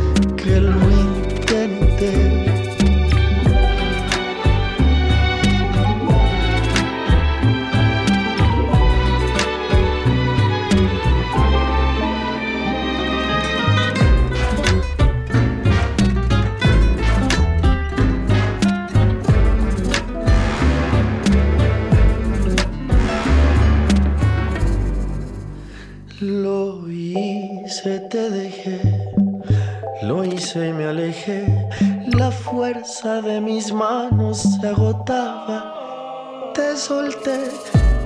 manos 33.77 34.39
se 34.39 34.67
agotaba. 34.67 36.51
Te 36.55 36.75
solté, 36.75 37.51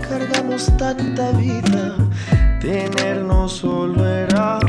cargamos 0.07 0.65
tanta 0.77 1.31
vida. 1.31 1.95
Tenernos 2.59 3.53
solo 3.53 4.05
era 4.05 4.59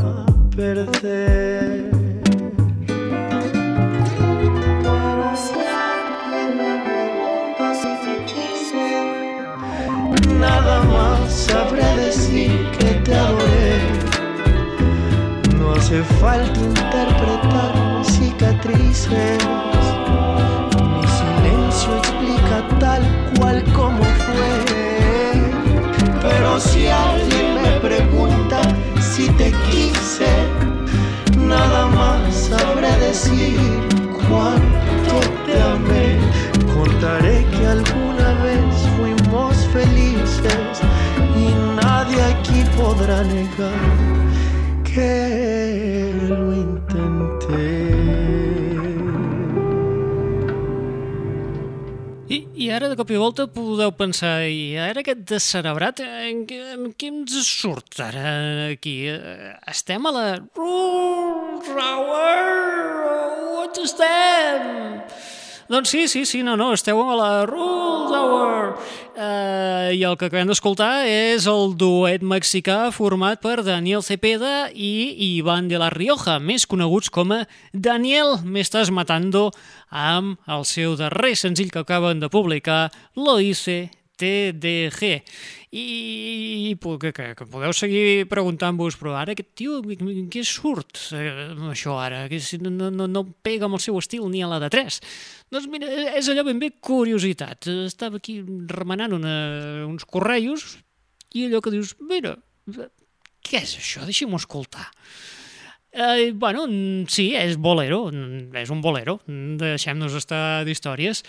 perder. 0.55 1.91
Nada 10.39 10.83
más 10.83 11.33
sabré 11.33 11.85
decir 11.97 12.51
que 12.77 12.89
te 13.05 13.13
adoré. 13.13 13.77
No 15.57 15.73
hace 15.73 16.01
falta 16.21 16.59
interpretar 16.59 17.73
cicatrices. 18.05 19.43
Tal 22.79 23.01
cual 23.35 23.63
como 23.73 24.03
fue. 24.03 24.53
Pero 26.21 26.59
si 26.59 26.87
alguien 26.87 27.61
me 27.63 27.79
pregunta 27.79 28.61
si 29.01 29.27
te 29.29 29.51
quise, 29.69 30.31
nada 31.37 31.87
más 31.87 32.33
sabré 32.33 32.91
decir 32.99 33.59
cuánto 34.29 35.15
te 35.45 35.61
amé. 35.61 36.19
Contaré 36.73 37.45
que 37.51 37.65
alguna 37.65 38.33
vez 38.43 38.87
fuimos 38.97 39.55
felices 39.73 40.81
y 41.35 41.53
nadie 41.81 42.21
aquí 42.21 42.63
podrá 42.77 43.23
negar 43.23 44.13
que 44.83 46.13
lo 46.27 46.52
I, 52.63 52.69
ara, 52.71 52.87
de 52.91 52.95
cop 52.99 53.09
i 53.11 53.17
volta, 53.19 53.43
podeu 53.51 53.91
pensar, 53.97 54.45
i 54.47 54.75
ara 54.79 55.01
aquest 55.03 55.23
descerebrat, 55.31 55.99
en, 56.05 56.43
què- 56.47 56.61
en 56.77 56.85
què 56.95 57.09
ens 57.11 57.33
surt 57.49 57.99
ara 58.05 58.69
aquí? 58.71 58.93
Eh, 59.11 59.51
Estem 59.73 60.05
a 60.07 60.13
la... 60.15 60.25
Rules 60.55 61.67
Hour! 61.73 62.45
On 63.63 63.83
estem? 63.83 64.69
Doncs 65.69 65.89
sí, 65.89 66.07
sí, 66.07 66.25
sí, 66.25 66.41
no, 66.43 66.57
no, 66.59 66.73
esteu 66.75 66.99
a 66.99 67.15
la 67.15 67.45
Rules 67.47 68.11
Hour! 68.11 68.73
Eh, 69.15 69.95
I 69.95 70.01
el 70.03 70.17
que 70.19 70.27
acabem 70.27 70.49
d'escoltar 70.51 71.05
és 71.07 71.47
el 71.47 71.77
duet 71.79 72.25
mexicà 72.25 72.89
format 72.91 73.39
per 73.39 73.61
Daniel 73.63 74.03
Cepeda 74.03 74.67
i 74.75 75.13
Iván 75.37 75.69
de 75.71 75.79
la 75.79 75.87
Rioja, 75.93 76.35
més 76.43 76.67
coneguts 76.67 77.07
com 77.13 77.31
a 77.31 77.43
Daniel 77.71 78.41
Me 78.43 78.59
Estás 78.59 78.91
Matando, 78.91 79.51
amb 79.87 80.35
el 80.51 80.67
seu 80.67 80.97
darrer 80.99 81.37
senzill 81.39 81.71
que 81.71 81.85
acaben 81.85 82.19
de 82.19 82.27
publicar, 82.27 82.89
Lo 83.15 83.39
hice, 83.39 83.91
TDG. 84.19 85.09
I, 85.73 86.75
que, 86.77 87.11
que, 87.11 87.27
que 87.33 87.47
podeu 87.49 87.73
seguir 87.73 88.27
preguntant-vos, 88.29 88.97
però 88.99 89.15
ara 89.17 89.33
aquest 89.33 89.53
tio, 89.57 89.79
què 89.81 90.43
surt 90.45 91.01
eh, 91.17 91.49
això 91.71 91.97
ara? 91.97 92.27
Que 92.29 92.39
si 92.43 92.59
no, 92.61 92.71
no, 92.93 93.07
no 93.09 93.25
pega 93.45 93.65
amb 93.65 93.79
el 93.79 93.83
seu 93.83 93.97
estil 93.97 94.27
ni 94.29 94.43
a 94.45 94.51
la 94.51 94.61
de 94.61 94.69
3. 94.73 94.99
Doncs 95.53 95.69
mira, 95.73 95.89
és 96.13 96.29
allò 96.29 96.45
ben 96.45 96.61
bé 96.61 96.73
curiositat. 96.77 97.69
Estava 97.87 98.21
aquí 98.21 98.39
remenant 98.69 99.17
una, 99.17 99.35
uns 99.89 100.05
correios 100.05 100.75
i 101.33 101.47
allò 101.47 101.63
que 101.63 101.73
dius, 101.73 101.95
mira, 102.05 102.37
què 103.43 103.63
és 103.63 103.77
això? 103.81 104.05
Deixa'm-ho 104.05 104.37
escoltar. 104.37 104.91
Eh, 105.93 106.31
bueno, 106.33 106.65
sí, 107.05 107.27
és 107.37 107.53
bolero, 107.61 108.07
és 108.57 108.69
un 108.73 108.79
bolero, 108.81 109.19
deixem-nos 109.27 110.15
estar 110.17 110.63
d'històries, 110.65 111.21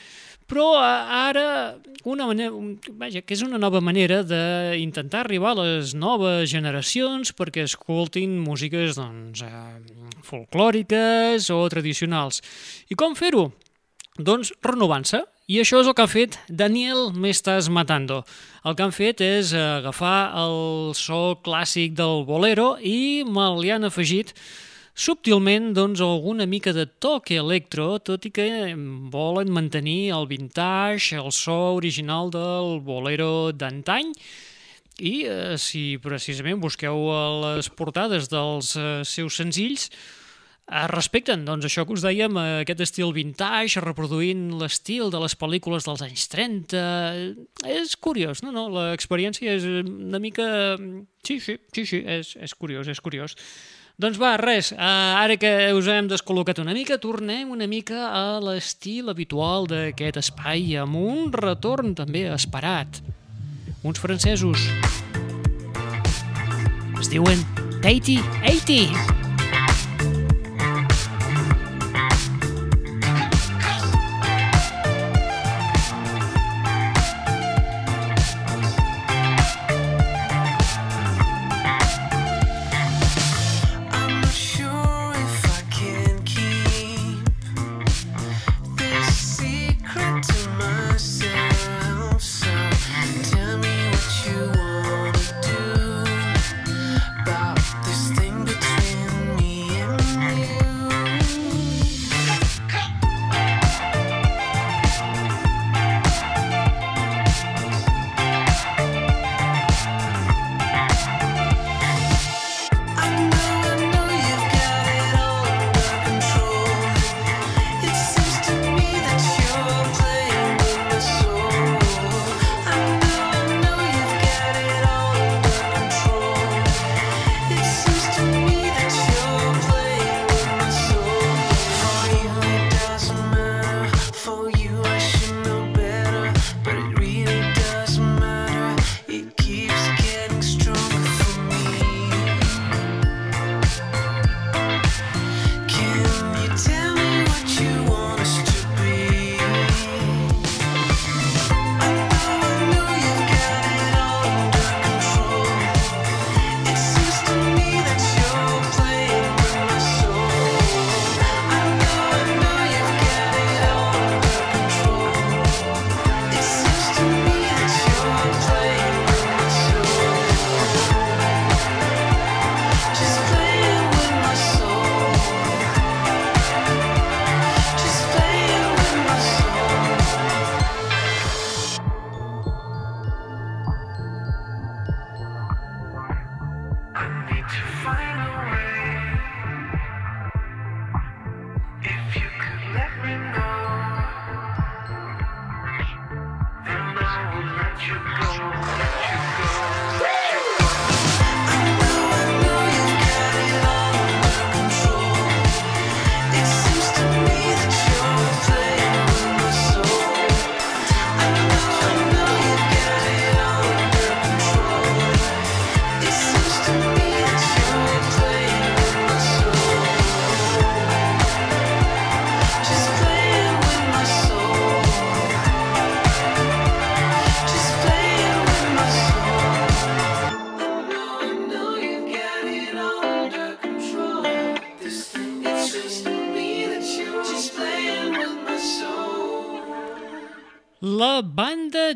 però 0.50 0.74
ara 0.78 1.76
una 2.04 2.26
manera, 2.28 2.52
vaja, 3.00 3.22
que 3.24 3.32
és 3.36 3.42
una 3.46 3.58
nova 3.58 3.80
manera 3.80 4.20
d'intentar 4.26 5.22
arribar 5.24 5.54
a 5.54 5.62
les 5.62 5.94
noves 5.96 6.50
generacions 6.52 7.32
perquè 7.32 7.64
escoltin 7.64 8.36
músiques 8.44 8.98
doncs, 8.98 9.40
eh, 9.42 10.10
folclòriques 10.24 11.48
o 11.54 11.62
tradicionals. 11.72 12.42
I 12.92 12.94
com 12.94 13.16
fer-ho? 13.16 13.50
Doncs 14.18 14.52
renovant-se. 14.62 15.24
I 15.48 15.58
això 15.60 15.80
és 15.82 15.88
el 15.88 15.92
que 15.96 16.04
ha 16.04 16.08
fet 16.08 16.38
Daniel 16.48 17.10
M'estàs 17.12 17.68
matando. 17.68 18.22
El 18.64 18.76
que 18.76 18.84
han 18.84 18.94
fet 18.96 19.20
és 19.20 19.52
agafar 19.52 20.32
el 20.40 20.94
so 20.96 21.36
clàssic 21.44 21.92
del 21.98 22.24
bolero 22.24 22.78
i 22.80 23.24
me 23.28 23.50
li 23.58 23.72
han 23.74 23.84
afegit 23.84 24.32
subtilment 24.94 25.72
doncs, 25.74 26.00
alguna 26.00 26.46
mica 26.46 26.72
de 26.72 26.86
toc 26.86 27.32
electro, 27.34 27.98
tot 27.98 28.26
i 28.28 28.30
que 28.30 28.48
volen 29.10 29.50
mantenir 29.52 30.14
el 30.14 30.28
vintage, 30.30 31.18
el 31.18 31.32
so 31.34 31.74
original 31.74 32.30
del 32.30 32.78
bolero 32.86 33.50
d'antany, 33.52 34.12
i 35.02 35.24
eh, 35.26 35.56
si 35.58 35.96
precisament 35.98 36.60
busqueu 36.62 37.08
les 37.42 37.70
portades 37.74 38.30
dels 38.30 38.76
eh, 38.78 39.02
seus 39.02 39.34
senzills, 39.40 39.88
eh, 39.90 40.86
respecten 40.92 41.42
doncs, 41.42 41.66
això 41.66 41.82
que 41.82 41.96
us 41.96 42.04
dèiem, 42.06 42.38
eh, 42.38 42.62
aquest 42.62 42.84
estil 42.86 43.10
vintage, 43.16 43.82
reproduint 43.82 44.52
l'estil 44.60 45.10
de 45.10 45.18
les 45.24 45.34
pel·lícules 45.34 45.90
dels 45.90 46.06
anys 46.06 46.30
30. 46.30 46.86
És 47.66 47.96
curiós, 47.98 48.46
no? 48.46 48.54
no? 48.54 48.68
L'experiència 48.78 49.58
és 49.58 49.66
una 49.66 50.22
mica... 50.22 50.78
Sí, 51.26 51.40
sí, 51.40 51.58
sí, 51.74 51.86
sí, 51.88 52.04
és, 52.06 52.36
és 52.38 52.54
curiós, 52.54 52.86
és 52.86 53.02
curiós. 53.02 53.34
Doncs 53.94 54.18
va, 54.18 54.32
res, 54.40 54.72
eh, 54.72 54.76
ara 54.82 55.36
que 55.38 55.50
us 55.78 55.86
hem 55.86 56.08
descol·locat 56.10 56.58
una 56.58 56.72
mica, 56.74 56.96
tornem 56.98 57.52
una 57.54 57.68
mica 57.70 58.08
a 58.10 58.40
l'estil 58.42 59.12
habitual 59.12 59.68
d'aquest 59.70 60.18
espai, 60.18 60.74
amb 60.82 60.98
un 60.98 61.30
retorn 61.30 61.94
també 61.94 62.26
esperat. 62.34 62.98
Uns 63.86 64.02
francesos. 64.02 64.66
Es 66.98 67.12
diuen 67.12 67.46
Tatey 67.84 68.18
80. 68.42 69.23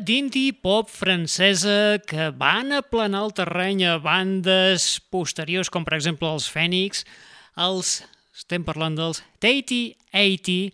D'indie 0.09 0.55
pop 0.57 0.87
francesa 0.89 1.99
que 2.09 2.31
van 2.33 2.73
aplanar 2.73 3.27
el 3.27 3.33
terreny 3.37 3.83
a 3.85 3.99
bandes 4.01 4.95
posteriors, 5.13 5.69
com 5.69 5.85
per 5.85 5.99
exemple 5.99 6.25
els 6.33 6.47
Fènix, 6.49 7.03
els, 7.53 7.99
estem 8.33 8.65
parlant 8.65 8.97
dels 8.97 9.21
Tatey 9.37 9.93
80, 10.09 10.73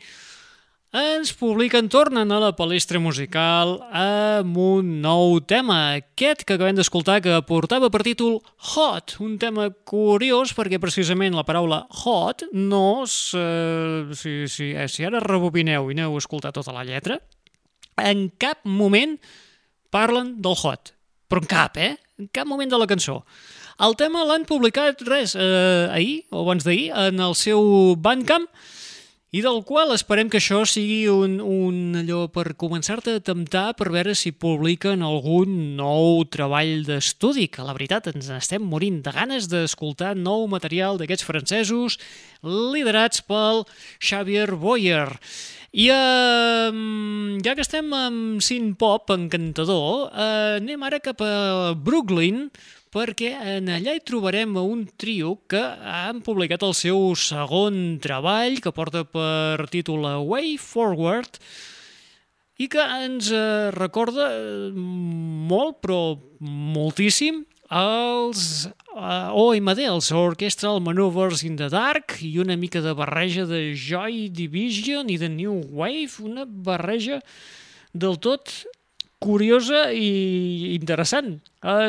ens 0.95 1.33
publiquen, 1.36 1.89
tornen 1.91 2.31
a 2.31 2.39
la 2.39 2.53
palestra 2.55 3.01
musical 3.03 3.75
amb 3.91 4.55
un 4.55 4.95
nou 5.03 5.41
tema, 5.43 5.97
aquest 5.99 6.47
que 6.47 6.55
acabem 6.55 6.79
d'escoltar 6.79 7.19
que 7.19 7.36
portava 7.43 7.91
per 7.91 8.05
títol 8.07 8.39
Hot, 8.71 9.17
un 9.19 9.36
tema 9.36 9.67
curiós 9.83 10.55
perquè 10.55 10.79
precisament 10.79 11.36
la 11.36 11.43
paraula 11.43 11.83
hot 12.05 12.47
no, 12.55 13.03
s, 13.03 13.36
eh, 13.36 14.15
si, 14.15 14.45
si, 14.47 14.71
eh, 14.71 14.88
si 14.88 15.03
ara 15.03 15.19
rebobineu 15.19 15.91
i 15.91 15.99
aneu 15.99 16.15
a 16.15 16.23
escoltar 16.23 16.55
tota 16.55 16.71
la 16.71 16.88
lletra, 16.88 17.19
en 18.01 18.29
cap 18.41 18.63
moment 18.63 19.17
parlen 19.93 20.35
del 20.41 20.55
hot. 20.55 20.93
Però 21.29 21.41
en 21.41 21.49
cap, 21.49 21.77
eh? 21.77 21.95
En 22.19 22.29
cap 22.31 22.47
moment 22.47 22.69
de 22.69 22.79
la 22.79 22.87
cançó. 22.87 23.23
El 23.85 23.97
tema 23.99 24.23
l'han 24.23 24.45
publicat, 24.47 25.01
res, 25.03 25.35
eh, 25.35 25.87
ahir, 25.91 26.23
o 26.31 26.45
abans 26.45 26.63
d'ahir, 26.63 26.91
en 26.95 27.19
el 27.19 27.35
seu 27.35 27.95
Bandcamp, 27.99 28.47
i 29.35 29.41
del 29.43 29.65
qual 29.67 29.89
esperem 29.91 30.29
que 30.31 30.39
això 30.39 30.61
sigui 30.69 31.09
un, 31.11 31.41
un 31.43 31.97
allò 31.99 32.21
per 32.31 32.53
començar-te 32.55 33.17
a 33.17 33.23
temptar 33.25 33.73
per 33.75 33.89
veure 33.91 34.13
si 34.15 34.31
publiquen 34.31 35.03
algun 35.03 35.75
nou 35.75 36.21
treball 36.31 36.85
d'estudi, 36.87 37.49
que 37.51 37.65
la 37.67 37.75
veritat 37.75 38.07
ens 38.13 38.29
estem 38.31 38.63
morint 38.63 39.01
de 39.03 39.11
ganes 39.11 39.49
d'escoltar 39.51 40.13
nou 40.15 40.47
material 40.47 41.01
d'aquests 41.01 41.27
francesos 41.27 41.99
liderats 42.45 43.25
pel 43.27 43.65
Xavier 43.99 44.53
Boyer. 44.55 45.09
I 45.76 45.89
eh, 45.91 46.71
ja 47.43 47.51
que 47.51 47.63
estem 47.65 47.89
amb 47.91 48.39
synth 48.39 48.78
pop 48.80 49.11
encantador, 49.11 50.05
eh, 50.07 50.61
anem 50.61 50.86
ara 50.88 51.01
cap 51.03 51.19
a 51.19 51.73
Brooklyn, 51.76 52.45
perquè 52.95 53.34
en 53.57 53.67
allà 53.76 53.97
hi 53.97 54.03
trobarem 54.07 54.55
un 54.61 54.86
trio 54.95 55.34
que 55.51 55.59
han 55.59 56.21
publicat 56.23 56.63
el 56.63 56.71
seu 56.80 57.11
segon 57.19 57.97
treball, 57.99 58.61
que 58.63 58.71
porta 58.71 59.03
per 59.03 59.67
títol 59.67 60.07
Way 60.23 60.55
Forward, 60.63 61.41
i 62.55 62.69
que 62.71 62.88
ens 63.03 63.34
eh, 63.36 63.67
recorda 63.76 64.30
eh, 64.32 64.71
molt, 64.71 65.82
però 65.84 65.99
moltíssim, 66.39 67.43
els 67.76 68.67
uh, 68.95 69.36
OMD, 69.36 69.82
els 69.89 70.11
Orchestral 70.15 70.80
Maneuvers 70.84 71.43
in 71.43 71.57
the 71.59 71.67
Dark, 71.71 72.17
i 72.23 72.38
una 72.39 72.55
mica 72.55 72.82
de 72.82 72.93
barreja 72.95 73.43
de 73.49 73.73
Joy 73.76 74.30
Division 74.32 75.11
i 75.11 75.17
de 75.19 75.30
New 75.30 75.59
Wave, 75.76 76.23
una 76.23 76.45
barreja 76.47 77.19
del 77.91 78.15
tot 78.23 78.53
curiosa 79.19 79.89
i 79.95 80.76
interessant. 80.76 81.39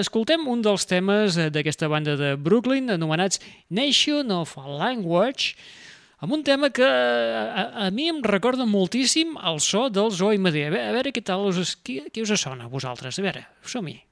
Escoltem 0.01 0.47
un 0.49 0.63
dels 0.65 0.87
temes 0.89 1.37
eh, 1.37 1.51
d'aquesta 1.53 1.91
banda 1.93 2.17
de 2.17 2.35
Brooklyn 2.41 2.91
anomenats 2.95 3.43
Nation 3.69 4.31
of 4.33 4.57
Language 4.57 5.57
amb 6.25 6.33
un 6.33 6.43
tema 6.47 6.71
que 6.73 6.87
a, 6.87 7.67
a 7.87 7.91
mi 7.93 8.09
em 8.09 8.23
recorda 8.25 8.65
moltíssim 8.65 9.37
el 9.37 9.61
so 9.61 9.87
dels 9.93 10.23
OMD. 10.25 10.49
A 10.49 10.73
veure, 10.73 10.87
a 10.89 10.97
veure 10.97 11.13
què 11.13 11.23
tal 11.23 11.51
us, 11.51 11.77
qui, 11.77 12.01
qui 12.09 12.25
us 12.25 12.33
sona 12.41 12.67
a 12.67 12.73
vosaltres. 12.73 13.21
A 13.21 13.27
veure, 13.27 13.45
som-hi. 13.69 14.06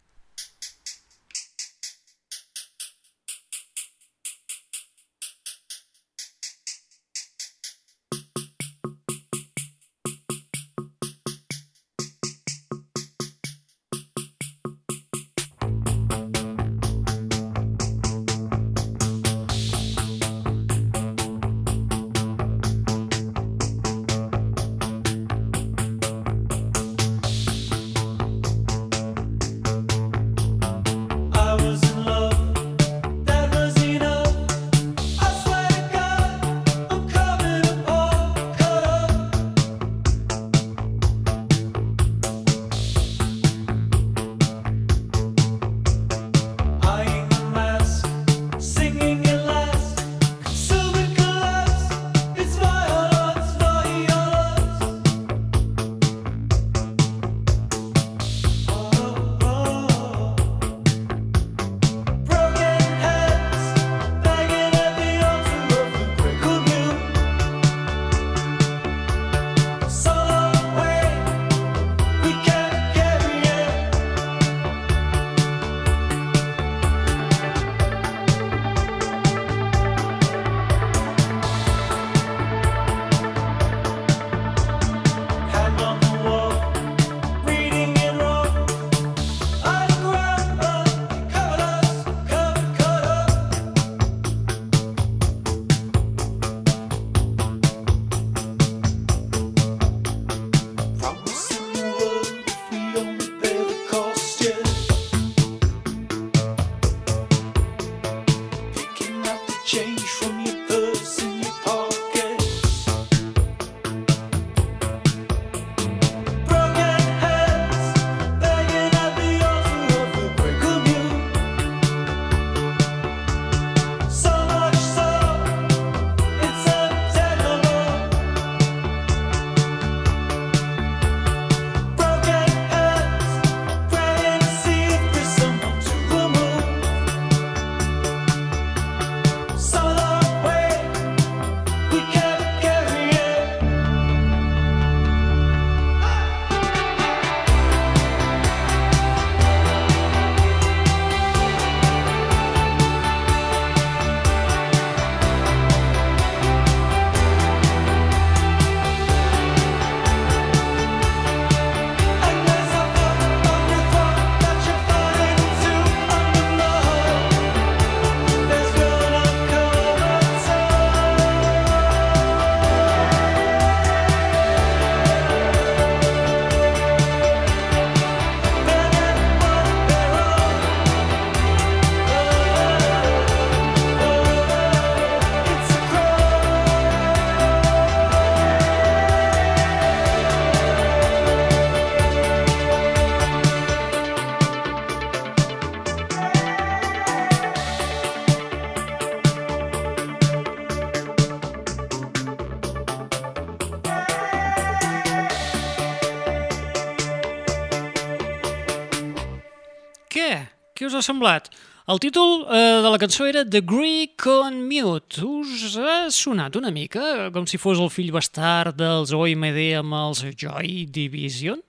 Semblat? 211.05 211.51
El 211.85 212.01
títol 212.01 212.47
eh, 212.49 212.81
de 212.81 212.89
la 212.89 212.99
cançó 213.01 213.27
era 213.29 213.43
The 213.45 213.61
Greek 213.61 214.25
on 214.31 214.63
Mute. 214.65 215.21
Us 215.21 215.75
ha 215.77 215.99
sonat 216.09 216.57
una 216.57 216.73
mica 216.73 217.29
com 217.35 217.45
si 217.45 217.61
fos 217.61 217.83
el 217.83 217.93
fill 217.93 218.15
bastard 218.15 218.79
dels 218.81 219.13
OMD 219.13 219.61
amb 219.83 219.99
els 220.01 220.25
Joy 220.33 220.87
Division? 220.89 221.61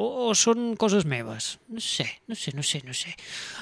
o, 0.00 0.28
o 0.28 0.34
són 0.38 0.74
coses 0.80 1.04
meves? 1.08 1.54
No 1.70 1.82
sé, 1.82 2.06
no 2.30 2.36
sé, 2.38 2.54
no 2.56 2.64
sé, 2.66 2.80
no 2.86 2.94
sé. 2.96 3.14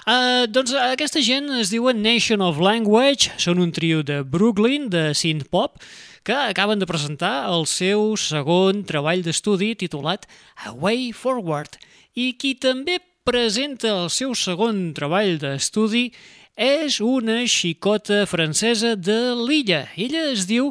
Uh, 0.04 0.46
doncs 0.50 0.74
aquesta 0.78 1.22
gent 1.24 1.50
es 1.58 1.72
diuen 1.74 2.02
Nation 2.04 2.44
of 2.44 2.60
Language, 2.62 3.32
són 3.40 3.62
un 3.62 3.72
trio 3.74 4.04
de 4.06 4.20
Brooklyn, 4.22 4.88
de 4.92 5.10
synth 5.18 5.48
pop, 5.52 5.78
que 6.26 6.36
acaben 6.36 6.80
de 6.80 6.88
presentar 6.88 7.48
el 7.48 7.66
seu 7.70 8.12
segon 8.20 8.84
treball 8.88 9.24
d'estudi 9.24 9.74
titulat 9.80 10.28
A 10.66 10.74
Way 10.76 11.12
Forward 11.16 11.78
i 12.18 12.34
qui 12.36 12.54
també 12.60 12.98
presenta 13.29 13.91
el 13.93 14.07
seu 14.09 14.31
segon 14.33 14.95
treball 14.97 15.35
d'estudi 15.43 16.07
és 16.57 16.97
una 17.05 17.43
xicota 17.45 18.22
francesa 18.24 18.95
de 18.97 19.35
l'illa. 19.37 19.83
Ella 20.01 20.31
es 20.33 20.47
diu 20.49 20.70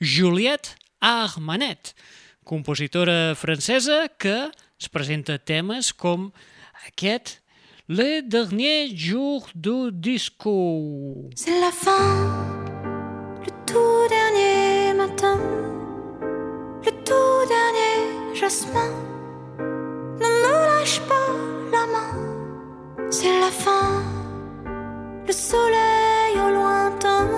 Juliette 0.00 0.72
Armanet, 1.04 1.92
compositora 2.48 3.34
francesa 3.36 4.06
que 4.16 4.48
es 4.80 4.88
presenta 4.88 5.36
temes 5.36 5.92
com 5.92 6.30
aquest 6.86 7.42
Le 7.88 8.22
dernier 8.22 8.88
jour 8.94 9.48
du 9.54 9.90
disco. 9.92 11.28
C'est 11.34 11.60
la 11.60 11.72
fin, 11.72 12.16
le 13.44 13.52
tout 13.66 14.08
dernier 14.08 14.94
matin, 14.94 15.36
le 16.84 16.90
tout 17.04 17.40
dernier 17.52 18.34
jasmin. 18.34 18.92
Ne 20.20 20.26
me 20.26 20.52
lâche 20.68 21.00
pas 21.08 21.57
la 21.72 21.86
main, 21.94 23.10
c'est 23.10 23.40
la 23.40 23.50
fin, 23.50 24.02
le 25.26 25.32
soleil 25.32 26.34
au 26.36 26.50
lointain 26.50 27.28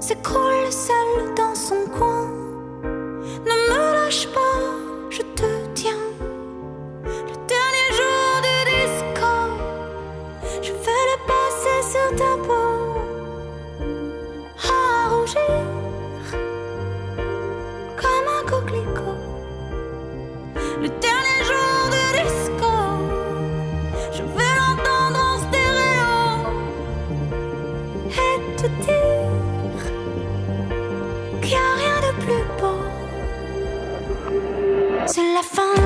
s'écroule 0.00 0.70
seul 0.70 1.34
dans 1.34 1.54
son 1.54 1.84
coin. 1.98 2.28
Ne 2.82 3.54
me 3.68 3.94
lâche 3.94 4.26
pas, 4.28 4.60
je 5.10 5.22
te 5.22 5.48
tiens. 5.74 6.04
Le 7.04 7.34
dernier 7.54 7.88
jour 7.98 8.30
du 8.46 8.56
disco. 8.70 9.30
Je 10.62 10.72
vais 10.72 11.04
le 11.12 11.18
passer 11.30 11.78
sur 11.92 12.16
ta 12.16 12.36
peau 12.46 12.87
la 35.38 35.44
fin, 35.44 35.77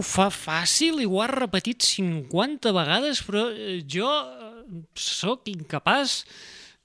ho 0.00 0.04
fa 0.06 0.30
fàcil 0.32 1.02
i 1.02 1.06
ho 1.08 1.20
ha 1.20 1.28
repetit 1.28 1.84
50 1.84 2.72
vegades, 2.72 3.20
però 3.26 3.48
eh, 3.52 3.80
jo 3.84 4.08
eh, 4.08 4.78
sóc 4.96 5.50
incapaç 5.52 6.22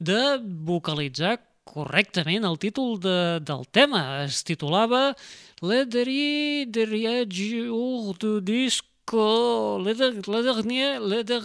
de 0.03 0.19
vocalitzar 0.67 1.37
correctament 1.65 2.43
el 2.45 2.59
títol 2.59 2.99
de, 2.99 3.39
del 3.39 3.63
tema. 3.71 4.25
Es 4.25 4.43
titulava 4.43 5.15
Le 5.63 5.85
dernier, 5.87 7.25
jour 7.31 8.17
du 8.19 8.41
disco. 8.41 9.79
Le, 9.79 9.95
de, 9.95 10.11
le 10.19 10.43
dernier... 10.43 10.99
Le 10.99 11.23
de, 11.23 11.39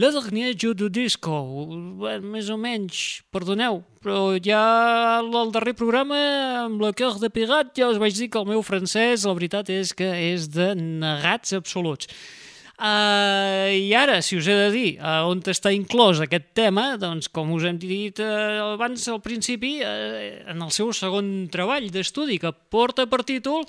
le 0.00 0.10
dernier 0.16 0.56
jour 0.56 0.74
du 0.74 0.88
disco, 0.88 1.36
més 2.24 2.48
o 2.48 2.56
menys, 2.56 3.20
perdoneu, 3.28 3.82
però 4.00 4.32
ja 4.40 4.60
al 5.20 5.50
darrer 5.52 5.74
programa 5.76 6.18
amb 6.64 6.80
la 6.80 6.94
Cœur 6.96 7.18
de 7.20 7.28
Pirat 7.28 7.74
ja 7.76 7.90
us 7.92 7.98
vaig 8.00 8.16
dir 8.16 8.30
que 8.32 8.40
el 8.40 8.48
meu 8.48 8.62
francès, 8.64 9.26
la 9.28 9.34
veritat 9.36 9.68
és 9.68 9.92
que 9.96 10.08
és 10.08 10.46
de 10.54 10.70
negats 10.78 11.52
absoluts. 11.52 12.08
Uh, 12.80 13.68
I 13.76 13.92
ara, 13.92 14.22
si 14.24 14.38
us 14.40 14.48
he 14.48 14.56
de 14.56 14.70
dir 14.72 14.86
uh, 14.96 15.28
on 15.28 15.44
està 15.52 15.68
inclòs 15.76 16.22
aquest 16.24 16.48
tema, 16.56 16.94
doncs 16.96 17.28
com 17.28 17.52
us 17.52 17.66
hem 17.68 17.76
dit 17.76 18.22
uh, 18.24 18.72
abans 18.72 19.04
al 19.12 19.20
principi, 19.20 19.76
uh, 19.84 20.48
en 20.48 20.64
el 20.64 20.72
seu 20.72 20.94
segon 20.96 21.50
treball 21.52 21.90
d'estudi 21.92 22.40
que 22.40 22.56
porta 22.72 23.04
per 23.04 23.20
títol 23.28 23.68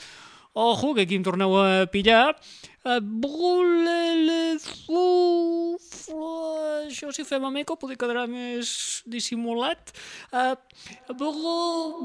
Ojo, 0.53 0.93
que 0.93 1.03
aquí 1.03 1.15
em 1.15 1.23
torneu 1.23 1.55
a 1.55 1.88
pillar. 1.88 2.36
Uh, 2.84 2.97
brûle 2.99 3.99
le 4.25 4.57
fou... 4.57 5.77
fou- 5.77 6.88
Això 6.88 7.11
si 7.13 7.21
ho 7.21 7.27
fem 7.29 7.43
amb 7.45 7.59
eco 7.61 7.75
potser 7.77 7.97
quedarà 8.01 8.23
més 8.25 8.71
dissimulat. 9.05 9.93
Uh, 10.34 10.55
brûle... 11.13 11.57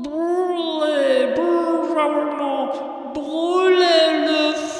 Brûle... 0.04 1.32
Brûle... 1.38 2.50
Brûle 3.16 3.94
le 4.26 4.42
fou... 4.52 4.75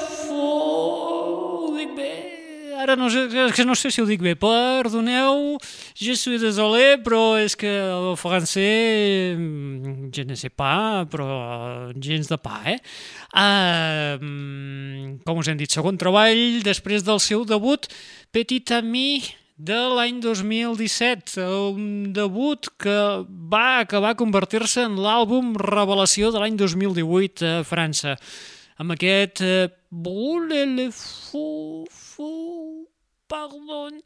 Ara 2.87 2.95
no 2.95 3.09
sé, 3.11 3.25
és 3.27 3.51
que 3.51 3.65
no 3.67 3.73
sé 3.75 3.89
si 3.91 3.99
ho 3.99 4.05
dic 4.07 4.21
bé, 4.23 4.31
perdoneu, 4.39 5.57
je 5.99 6.13
suis 6.15 6.39
désolé, 6.39 6.95
però 7.03 7.35
és 7.35 7.51
que 7.59 7.67
el 7.67 8.13
francès, 8.15 9.35
mm, 9.35 10.07
je 10.15 10.23
ne 10.23 10.37
sais 10.39 10.53
pas, 10.55 11.03
però 11.11 11.91
gens 11.99 12.31
de 12.31 12.37
pa, 12.39 12.61
eh? 12.63 12.79
Uh, 13.35 15.19
com 15.27 15.43
us 15.43 15.49
hem 15.51 15.59
dit, 15.59 15.67
segon 15.67 15.99
treball 15.99 16.63
després 16.63 17.03
del 17.03 17.19
seu 17.19 17.43
debut, 17.43 17.91
Petit 18.31 18.71
Ami, 18.71 19.19
de 19.57 19.81
l'any 19.91 20.21
2017, 20.23 21.43
un 21.75 22.13
debut 22.15 22.71
que 22.79 23.25
va 23.27 23.81
acabar 23.81 24.15
convertir-se 24.15 24.87
en 24.87 24.95
l'àlbum 24.95 25.57
revelació 25.59 26.31
de 26.31 26.39
l'any 26.39 26.55
2018 26.55 27.51
a 27.51 27.63
França. 27.67 28.15
Amb 28.79 28.95
aquest 28.95 29.43
eh, 29.43 29.67
le 29.91 30.87
fou, 30.93 31.83
fou, 31.89 32.66
pardon. 33.27 33.99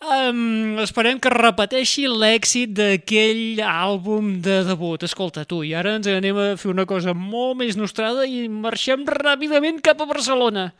Um, 0.00 0.78
esperem 0.82 1.18
que 1.22 1.32
repeteixi 1.34 2.06
l'èxit 2.08 2.72
d'aquell 2.78 3.60
àlbum 3.66 4.36
de 4.44 4.60
debut. 4.68 5.02
Escolta, 5.06 5.44
tu, 5.44 5.62
i 5.66 5.74
ara 5.74 5.96
ens 5.98 6.08
anem 6.10 6.38
a 6.38 6.46
fer 6.60 6.70
una 6.72 6.86
cosa 6.88 7.14
molt 7.14 7.58
més 7.60 7.78
nostrada 7.80 8.26
i 8.26 8.46
marxem 8.48 9.04
ràpidament 9.06 9.82
cap 9.84 10.00
a 10.00 10.08
Barcelona. 10.10 10.70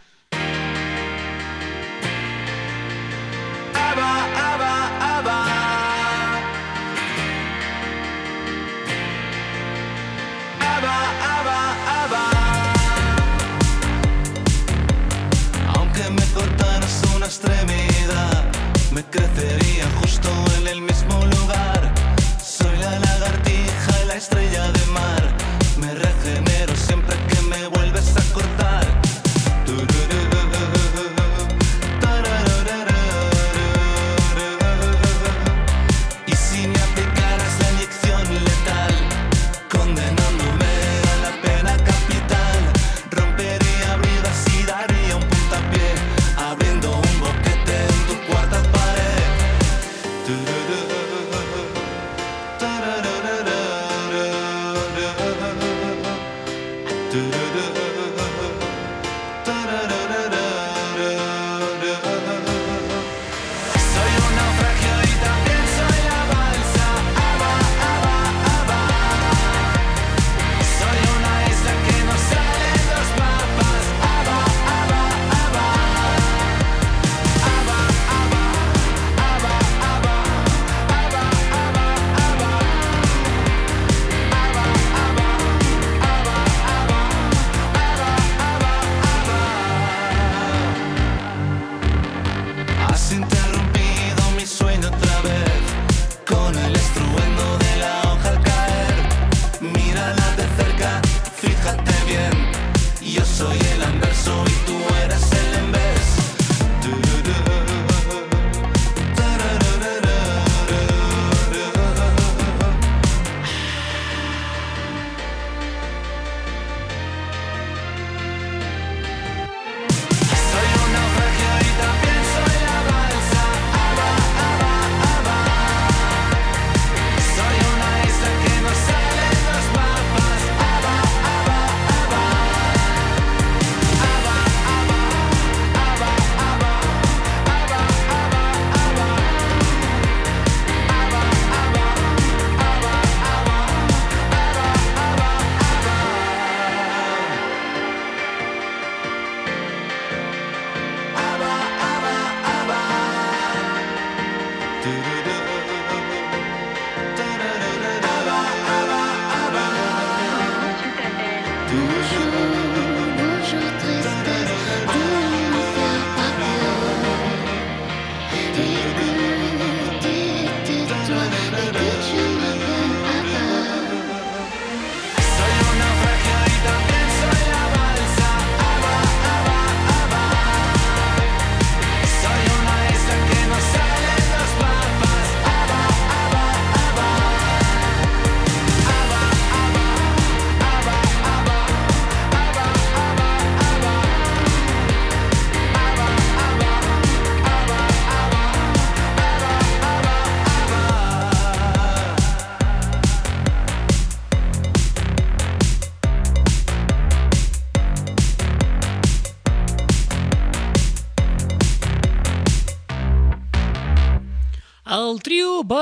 Crecería 19.09 19.87
justo 20.01 20.29
en 20.59 20.69
el 20.69 20.83
mismo 20.83 21.25
lugar. 21.25 21.95
Soy 22.43 22.77
la 22.79 22.99
lagartija 22.99 24.05
la 24.07 24.15
estrella 24.15 24.71
de 24.73 24.87
mar. 24.87 25.20
do, 57.11 57.29
do. 57.29 57.40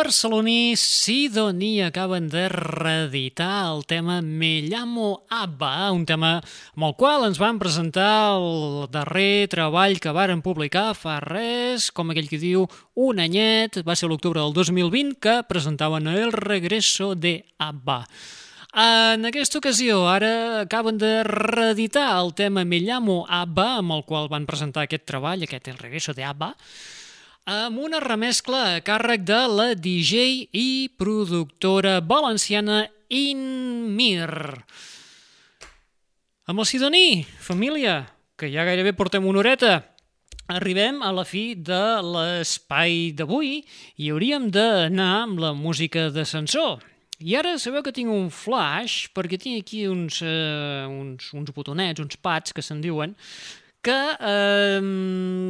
Barceloní 0.09 0.74
Sidoní 0.76 1.82
acaben 1.84 2.30
de 2.30 2.48
reeditar 2.48 3.76
el 3.76 3.84
tema 3.84 4.22
Me 4.22 4.62
llamo 4.62 5.26
Abba, 5.28 5.92
un 5.92 6.06
tema 6.06 6.40
amb 6.40 6.84
el 6.86 6.94
qual 6.96 7.26
ens 7.28 7.36
van 7.36 7.59
presentar 7.61 8.40
el 8.40 8.88
darrer 8.88 9.50
treball 9.52 10.00
que 10.00 10.14
varen 10.16 10.40
publicar 10.40 10.96
fa 10.96 11.18
res, 11.20 11.90
com 11.92 12.09
aquell 12.09 12.30
que 12.30 12.40
diu, 12.40 12.64
un 12.96 13.20
anyet, 13.20 13.82
va 13.84 13.92
ser 13.92 14.09
l'octubre 14.09 14.40
del 14.40 14.56
2020, 14.56 15.20
que 15.20 15.42
presentaven 15.44 16.09
El 16.09 16.32
regreso 16.32 17.12
de 17.12 17.44
Abba. 17.59 18.06
En 18.72 19.28
aquesta 19.28 19.61
ocasió, 19.61 20.06
ara 20.09 20.62
acaben 20.64 20.96
de 20.96 21.20
reeditar 21.20 22.14
el 22.16 22.32
tema 22.32 22.64
Me 22.64 22.80
llamo 22.80 23.26
Abba, 23.28 23.74
amb 23.82 23.92
el 23.92 24.09
qual 24.09 24.32
van 24.32 24.48
presentar 24.48 24.88
aquest 24.88 25.04
treball, 25.04 25.44
aquest 25.44 25.68
El 25.68 25.76
regreso 25.76 26.16
de 26.16 26.24
Abba, 26.24 26.54
amb 27.49 27.80
una 27.80 27.96
remescla 28.05 28.59
a 28.74 28.80
càrrec 28.84 29.22
de 29.24 29.38
la 29.49 29.68
DJ 29.72 30.51
i 30.53 30.90
productora 31.01 31.94
valenciana 32.05 32.82
Inmir. 33.09 34.28
Amb 36.44 36.61
el 36.61 36.66
Sidoní, 36.68 37.24
família, 37.40 38.03
que 38.36 38.51
ja 38.53 38.66
gairebé 38.68 38.92
portem 38.92 39.24
una 39.24 39.40
horeta. 39.40 39.94
arribem 40.49 41.03
a 41.05 41.11
la 41.12 41.26
fi 41.28 41.55
de 41.55 42.01
l'espai 42.01 43.12
d'avui 43.12 43.59
i 44.01 44.09
hauríem 44.09 44.46
d'anar 44.49 45.09
amb 45.24 45.40
la 45.40 45.53
música 45.53 46.07
d'ascensor. 46.09 46.80
I 47.20 47.36
ara 47.36 47.59
sabeu 47.59 47.82
que 47.82 47.92
tinc 47.92 48.09
un 48.09 48.30
flash, 48.32 49.11
perquè 49.12 49.36
tinc 49.36 49.61
aquí 49.61 49.86
uns, 49.88 50.22
eh, 50.22 50.86
uns, 50.88 51.34
uns 51.34 51.53
botonets, 51.53 52.01
uns 52.01 52.16
pads 52.16 52.57
que 52.57 52.62
se'n 52.62 52.80
diuen, 52.80 53.12
que 53.86 53.94
eh, 53.94 54.80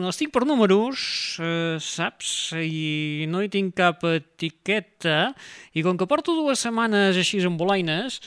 els 0.09 0.19
tinc 0.21 0.33
per 0.35 0.45
números, 0.47 1.01
eh, 1.43 1.79
saps? 1.83 2.53
I 2.59 3.27
no 3.31 3.41
hi 3.43 3.49
tinc 3.53 3.75
cap 3.79 4.05
etiqueta. 4.09 5.33
I 5.75 5.83
com 5.87 5.99
que 5.99 6.07
porto 6.11 6.37
dues 6.37 6.63
setmanes 6.65 7.19
així 7.19 7.41
amb 7.47 7.59
bolaines, 7.61 8.21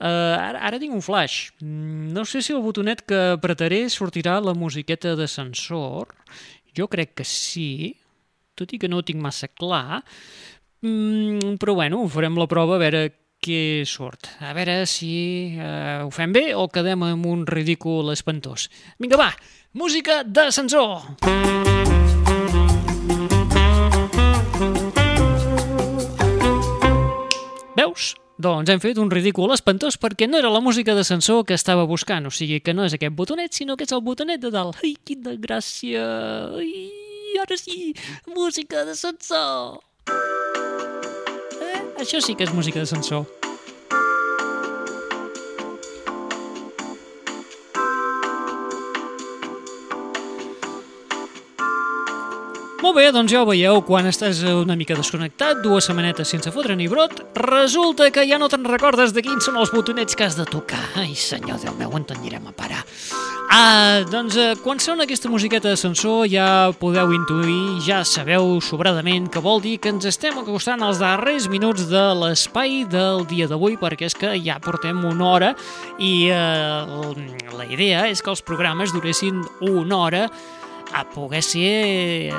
eh, 0.00 0.06
ara, 0.08 0.60
ara 0.70 0.80
tinc 0.82 0.94
un 0.96 1.04
flash. 1.04 1.52
Mm, 1.62 2.12
No 2.16 2.24
sé 2.28 2.42
si 2.42 2.52
el 2.52 2.62
botonet 2.64 3.04
que 3.06 3.20
apretaré 3.38 3.84
sortirà 3.88 4.40
la 4.42 4.54
musiqueta 4.58 5.14
d'ascensor. 5.16 6.14
Jo 6.76 6.88
crec 6.90 7.14
que 7.20 7.24
sí, 7.24 7.94
tot 8.58 8.72
i 8.74 8.78
que 8.78 8.88
no 8.90 8.98
ho 8.98 9.06
tinc 9.06 9.22
massa 9.22 9.48
clar. 9.48 10.02
Mm, 10.84 11.56
però 11.62 11.74
bueno, 11.78 12.02
farem 12.12 12.36
la 12.36 12.46
prova 12.50 12.76
a 12.76 12.82
veure 12.82 13.06
què 13.44 13.84
surt. 13.88 14.30
A 14.40 14.54
veure 14.56 14.84
si 14.88 15.12
eh, 15.58 16.00
ho 16.04 16.10
fem 16.14 16.32
bé 16.32 16.46
o 16.56 16.66
quedem 16.72 17.04
amb 17.04 17.28
un 17.28 17.44
ridícul 17.48 18.12
espantós. 18.14 18.70
Vinga, 18.98 19.20
va, 19.20 19.30
música 19.76 20.22
d'ascensor! 20.24 21.04
Veus? 27.76 28.14
Doncs 28.34 28.70
hem 28.72 28.80
fet 28.82 28.98
un 28.98 29.12
ridícul 29.12 29.52
espantós 29.54 29.94
perquè 30.00 30.26
no 30.26 30.40
era 30.40 30.50
la 30.50 30.62
música 30.64 30.96
d'ascensor 30.96 31.44
que 31.46 31.54
estava 31.54 31.84
buscant, 31.86 32.26
o 32.26 32.32
sigui 32.34 32.58
que 32.64 32.74
no 32.74 32.88
és 32.88 32.96
aquest 32.96 33.14
botonet, 33.14 33.54
sinó 33.54 33.76
que 33.78 33.86
és 33.86 33.94
el 33.94 34.02
botonet 34.02 34.42
de 34.42 34.50
dalt. 34.54 34.80
Ai, 34.82 34.96
quina 35.06 35.36
gràcia! 35.38 36.02
Ai, 36.58 36.72
ara 37.44 37.60
sí, 37.60 37.92
música 38.34 38.82
d'ascensor! 38.88 39.78
Eh? 40.10 40.73
Això 42.04 42.18
sí 42.20 42.34
que 42.36 42.44
és 42.44 42.52
música 42.52 42.82
d'ascensor. 42.82 43.43
Molt 52.84 52.98
bé, 52.98 53.06
doncs 53.16 53.32
ja 53.32 53.40
ho 53.40 53.46
veieu, 53.48 53.78
quan 53.88 54.04
estàs 54.04 54.42
una 54.44 54.74
mica 54.76 54.92
desconnectat, 54.92 55.62
dues 55.64 55.86
setmanetes 55.88 56.28
sense 56.28 56.50
fotre 56.52 56.74
ni 56.76 56.84
brot, 56.84 57.14
resulta 57.40 58.10
que 58.12 58.26
ja 58.28 58.36
no 58.36 58.50
te'n 58.52 58.66
recordes 58.68 59.14
de 59.16 59.22
quins 59.24 59.46
són 59.48 59.56
els 59.56 59.70
botonets 59.72 60.12
que 60.12 60.26
has 60.26 60.34
de 60.36 60.44
tocar. 60.44 60.82
Ai, 61.00 61.14
senyor 61.16 61.62
Déu 61.62 61.72
meu, 61.78 61.94
on 61.96 62.02
t'anirem 62.04 62.44
a 62.44 62.52
parar? 62.52 62.82
Ah, 63.48 64.02
doncs 64.10 64.36
eh, 64.36 64.50
quan 64.60 64.82
sona 64.84 65.06
aquesta 65.08 65.30
musiqueta 65.32 65.70
d'ascensor 65.72 66.26
ja 66.28 66.48
podeu 66.76 67.14
intuir, 67.16 67.78
ja 67.86 68.02
sabeu 68.04 68.58
sobradament 68.60 69.30
que 69.32 69.40
vol 69.40 69.62
dir 69.64 69.78
que 69.80 69.88
ens 69.94 70.04
estem 70.10 70.36
acostant 70.42 70.84
als 70.84 71.00
darrers 71.00 71.46
minuts 71.48 71.86
de 71.88 72.02
l'espai 72.20 72.82
del 72.92 73.24
dia 73.30 73.48
d'avui 73.48 73.78
perquè 73.80 74.10
és 74.10 74.18
que 74.18 74.34
ja 74.44 74.58
portem 74.60 75.00
una 75.08 75.30
hora 75.30 75.54
i 75.96 76.28
eh, 76.28 77.16
la 77.56 77.64
idea 77.64 78.04
és 78.12 78.20
que 78.20 78.34
els 78.34 78.44
programes 78.44 78.92
duressin 78.92 79.40
una 79.70 80.02
hora 80.02 80.26
a 80.94 81.02
poder 81.10 81.42
ser, 81.42 82.30
eh, 82.30 82.34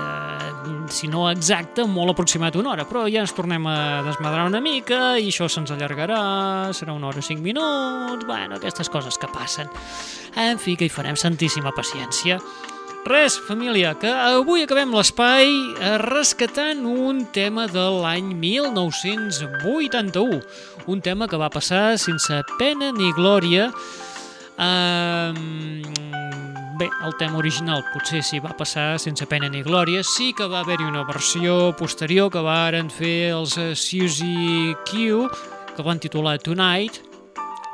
si 0.88 1.10
no 1.12 1.28
exacte, 1.30 1.84
molt 1.84 2.14
aproximat 2.14 2.56
una 2.56 2.72
hora, 2.72 2.86
però 2.88 3.04
ja 3.12 3.20
ens 3.26 3.34
tornem 3.36 3.68
a 3.68 4.02
desmadrar 4.06 4.46
una 4.48 4.62
mica 4.64 5.20
i 5.20 5.28
això 5.28 5.50
se'ns 5.52 5.72
allargarà, 5.76 6.72
serà 6.72 6.96
una 6.96 7.12
hora 7.12 7.20
i 7.20 7.28
cinc 7.28 7.44
minuts, 7.44 8.24
bueno, 8.26 8.56
aquestes 8.56 8.90
coses 8.90 9.18
que 9.20 9.28
passen. 9.28 9.68
En 10.40 10.58
fi, 10.58 10.80
que 10.80 10.86
hi 10.88 10.94
farem 10.94 11.20
santíssima 11.20 11.76
paciència. 11.76 12.40
Res, 13.06 13.38
família, 13.38 13.94
que 14.02 14.10
avui 14.10 14.64
acabem 14.64 14.90
l'espai 14.96 15.46
eh, 15.46 15.98
rescatant 16.02 16.82
un 16.88 17.28
tema 17.36 17.68
de 17.68 17.84
l'any 18.00 18.34
1981, 18.34 20.42
un 20.88 21.02
tema 21.06 21.28
que 21.28 21.38
va 21.38 21.50
passar 21.54 22.00
sense 22.02 22.42
pena 22.58 22.92
ni 22.96 23.12
glòria 23.14 23.70
Um, 24.58 25.84
bé, 26.78 26.90
el 27.06 27.14
tema 27.20 27.40
original 27.40 27.84
potser 27.94 28.22
sí 28.26 28.40
va 28.44 28.54
passar 28.58 29.00
sense 29.02 29.26
pena 29.30 29.50
ni 29.52 29.62
glòria, 29.64 30.04
sí 30.04 30.32
que 30.36 30.48
va 30.52 30.62
haver-hi 30.64 30.88
una 30.88 31.04
versió 31.08 31.74
posterior 31.80 32.32
que 32.34 32.42
varen 32.44 32.90
fer 32.92 33.32
els 33.36 33.58
eh, 33.62 33.74
Suzy 33.76 34.76
Q, 34.88 35.28
que 35.76 35.86
van 35.86 36.02
titular 36.02 36.38
Tonight, 36.44 37.02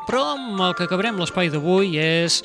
però 0.07 0.33
amb 0.35 0.61
el 0.67 0.75
que 0.77 0.85
acabarem 0.87 1.19
l'espai 1.21 1.51
d'avui 1.53 1.97
és 2.01 2.41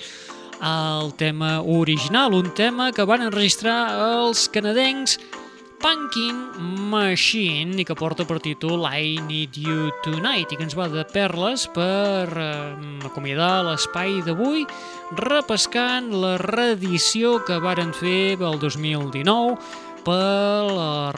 el 0.65 1.13
tema 1.21 1.61
original, 1.61 2.35
un 2.35 2.53
tema 2.57 2.91
que 2.93 3.05
van 3.05 3.27
enregistrar 3.27 3.79
els 4.21 4.47
canadencs 4.53 5.19
Punkin 5.81 6.37
Machine 6.91 7.81
i 7.81 7.85
que 7.85 7.95
porta 7.99 8.24
per 8.29 8.39
títol 8.41 8.87
I 8.89 9.16
Need 9.27 9.59
You 9.61 9.91
Tonight 10.05 10.53
i 10.53 10.59
que 10.59 10.64
ens 10.66 10.77
va 10.79 10.87
de 10.93 11.05
perles 11.09 11.66
per 11.74 12.27
eh, 12.33 13.07
acomiadar 13.09 13.64
l'espai 13.66 14.22
d'avui 14.27 14.64
repescant 15.20 16.09
la 16.14 16.37
reedició 16.43 17.37
que 17.47 17.61
varen 17.62 17.93
fer 17.97 18.39
el 18.41 18.61
2019 18.62 19.57
pel 20.07 20.71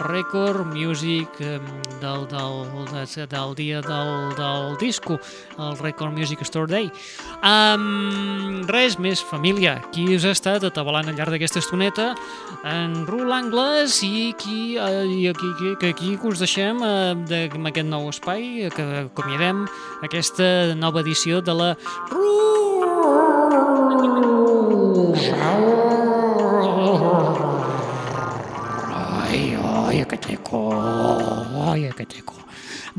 Record 0.09 0.73
Music 0.73 1.29
eh, 1.41 1.61
del, 2.01 2.27
del, 2.27 2.65
del, 2.89 3.29
del 3.29 3.55
dia 3.55 3.83
del, 3.83 4.35
del 4.35 4.77
disco, 4.81 5.21
el 5.59 5.77
Record 5.79 6.17
Music 6.17 6.41
Store 6.41 6.67
Day. 6.67 6.91
Um, 7.45 8.65
res 8.67 8.97
més, 8.99 9.21
família. 9.21 9.77
Qui 9.93 10.09
us 10.17 10.25
ha 10.25 10.33
estat 10.33 10.65
atabalant 10.65 11.13
al 11.13 11.21
llarg 11.21 11.37
d'aquesta 11.37 11.61
estoneta? 11.61 12.15
En 12.65 13.05
Rul 13.07 13.29
Angles 13.37 14.01
i 14.07 14.33
qui, 14.41 14.79
eh, 14.81 15.05
i 15.05 15.29
aquí, 15.29 15.53
aquí, 15.53 15.75
que 15.81 15.93
aquí 15.93 16.17
que 16.17 16.33
us 16.33 16.41
deixem 16.41 16.81
eh, 16.81 17.13
de, 17.29 17.45
amb 17.53 17.69
aquest 17.69 17.93
nou 17.93 18.09
espai, 18.09 18.49
eh, 18.65 18.73
que 18.73 18.89
acomiadem 19.05 19.67
aquesta 20.09 20.73
nova 20.81 21.05
edició 21.05 21.45
de 21.45 21.61
la 21.61 21.71
Ai, 25.39 27.48
ai, 29.89 30.03
aquest 30.05 30.29
eco, 30.31 30.61
ai, 31.73 31.89
aquest 31.89 32.19
eco. 32.21 32.37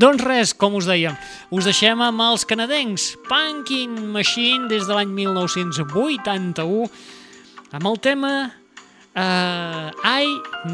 Doncs 0.00 0.22
res, 0.24 0.52
com 0.56 0.74
us 0.78 0.88
dèiem, 0.88 1.14
us 1.54 1.66
deixem 1.68 2.00
amb 2.02 2.22
els 2.24 2.46
canadencs 2.48 3.12
Punkin 3.28 3.94
Machine 4.14 4.68
des 4.70 4.88
de 4.88 4.96
l'any 4.96 5.12
1981 5.12 6.88
amb 7.70 7.86
el 7.92 8.00
tema 8.02 8.34
uh, 9.14 9.90
I 10.02 10.24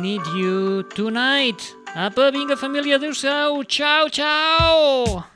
Need 0.01 0.33
You 0.37 0.83
Tonight. 0.97 1.75
Apa, 1.97 2.31
vinga 2.31 2.57
família, 2.61 3.01
adeu-siau, 3.01 3.64
ciao, 3.64 4.09
ciao! 4.09 5.36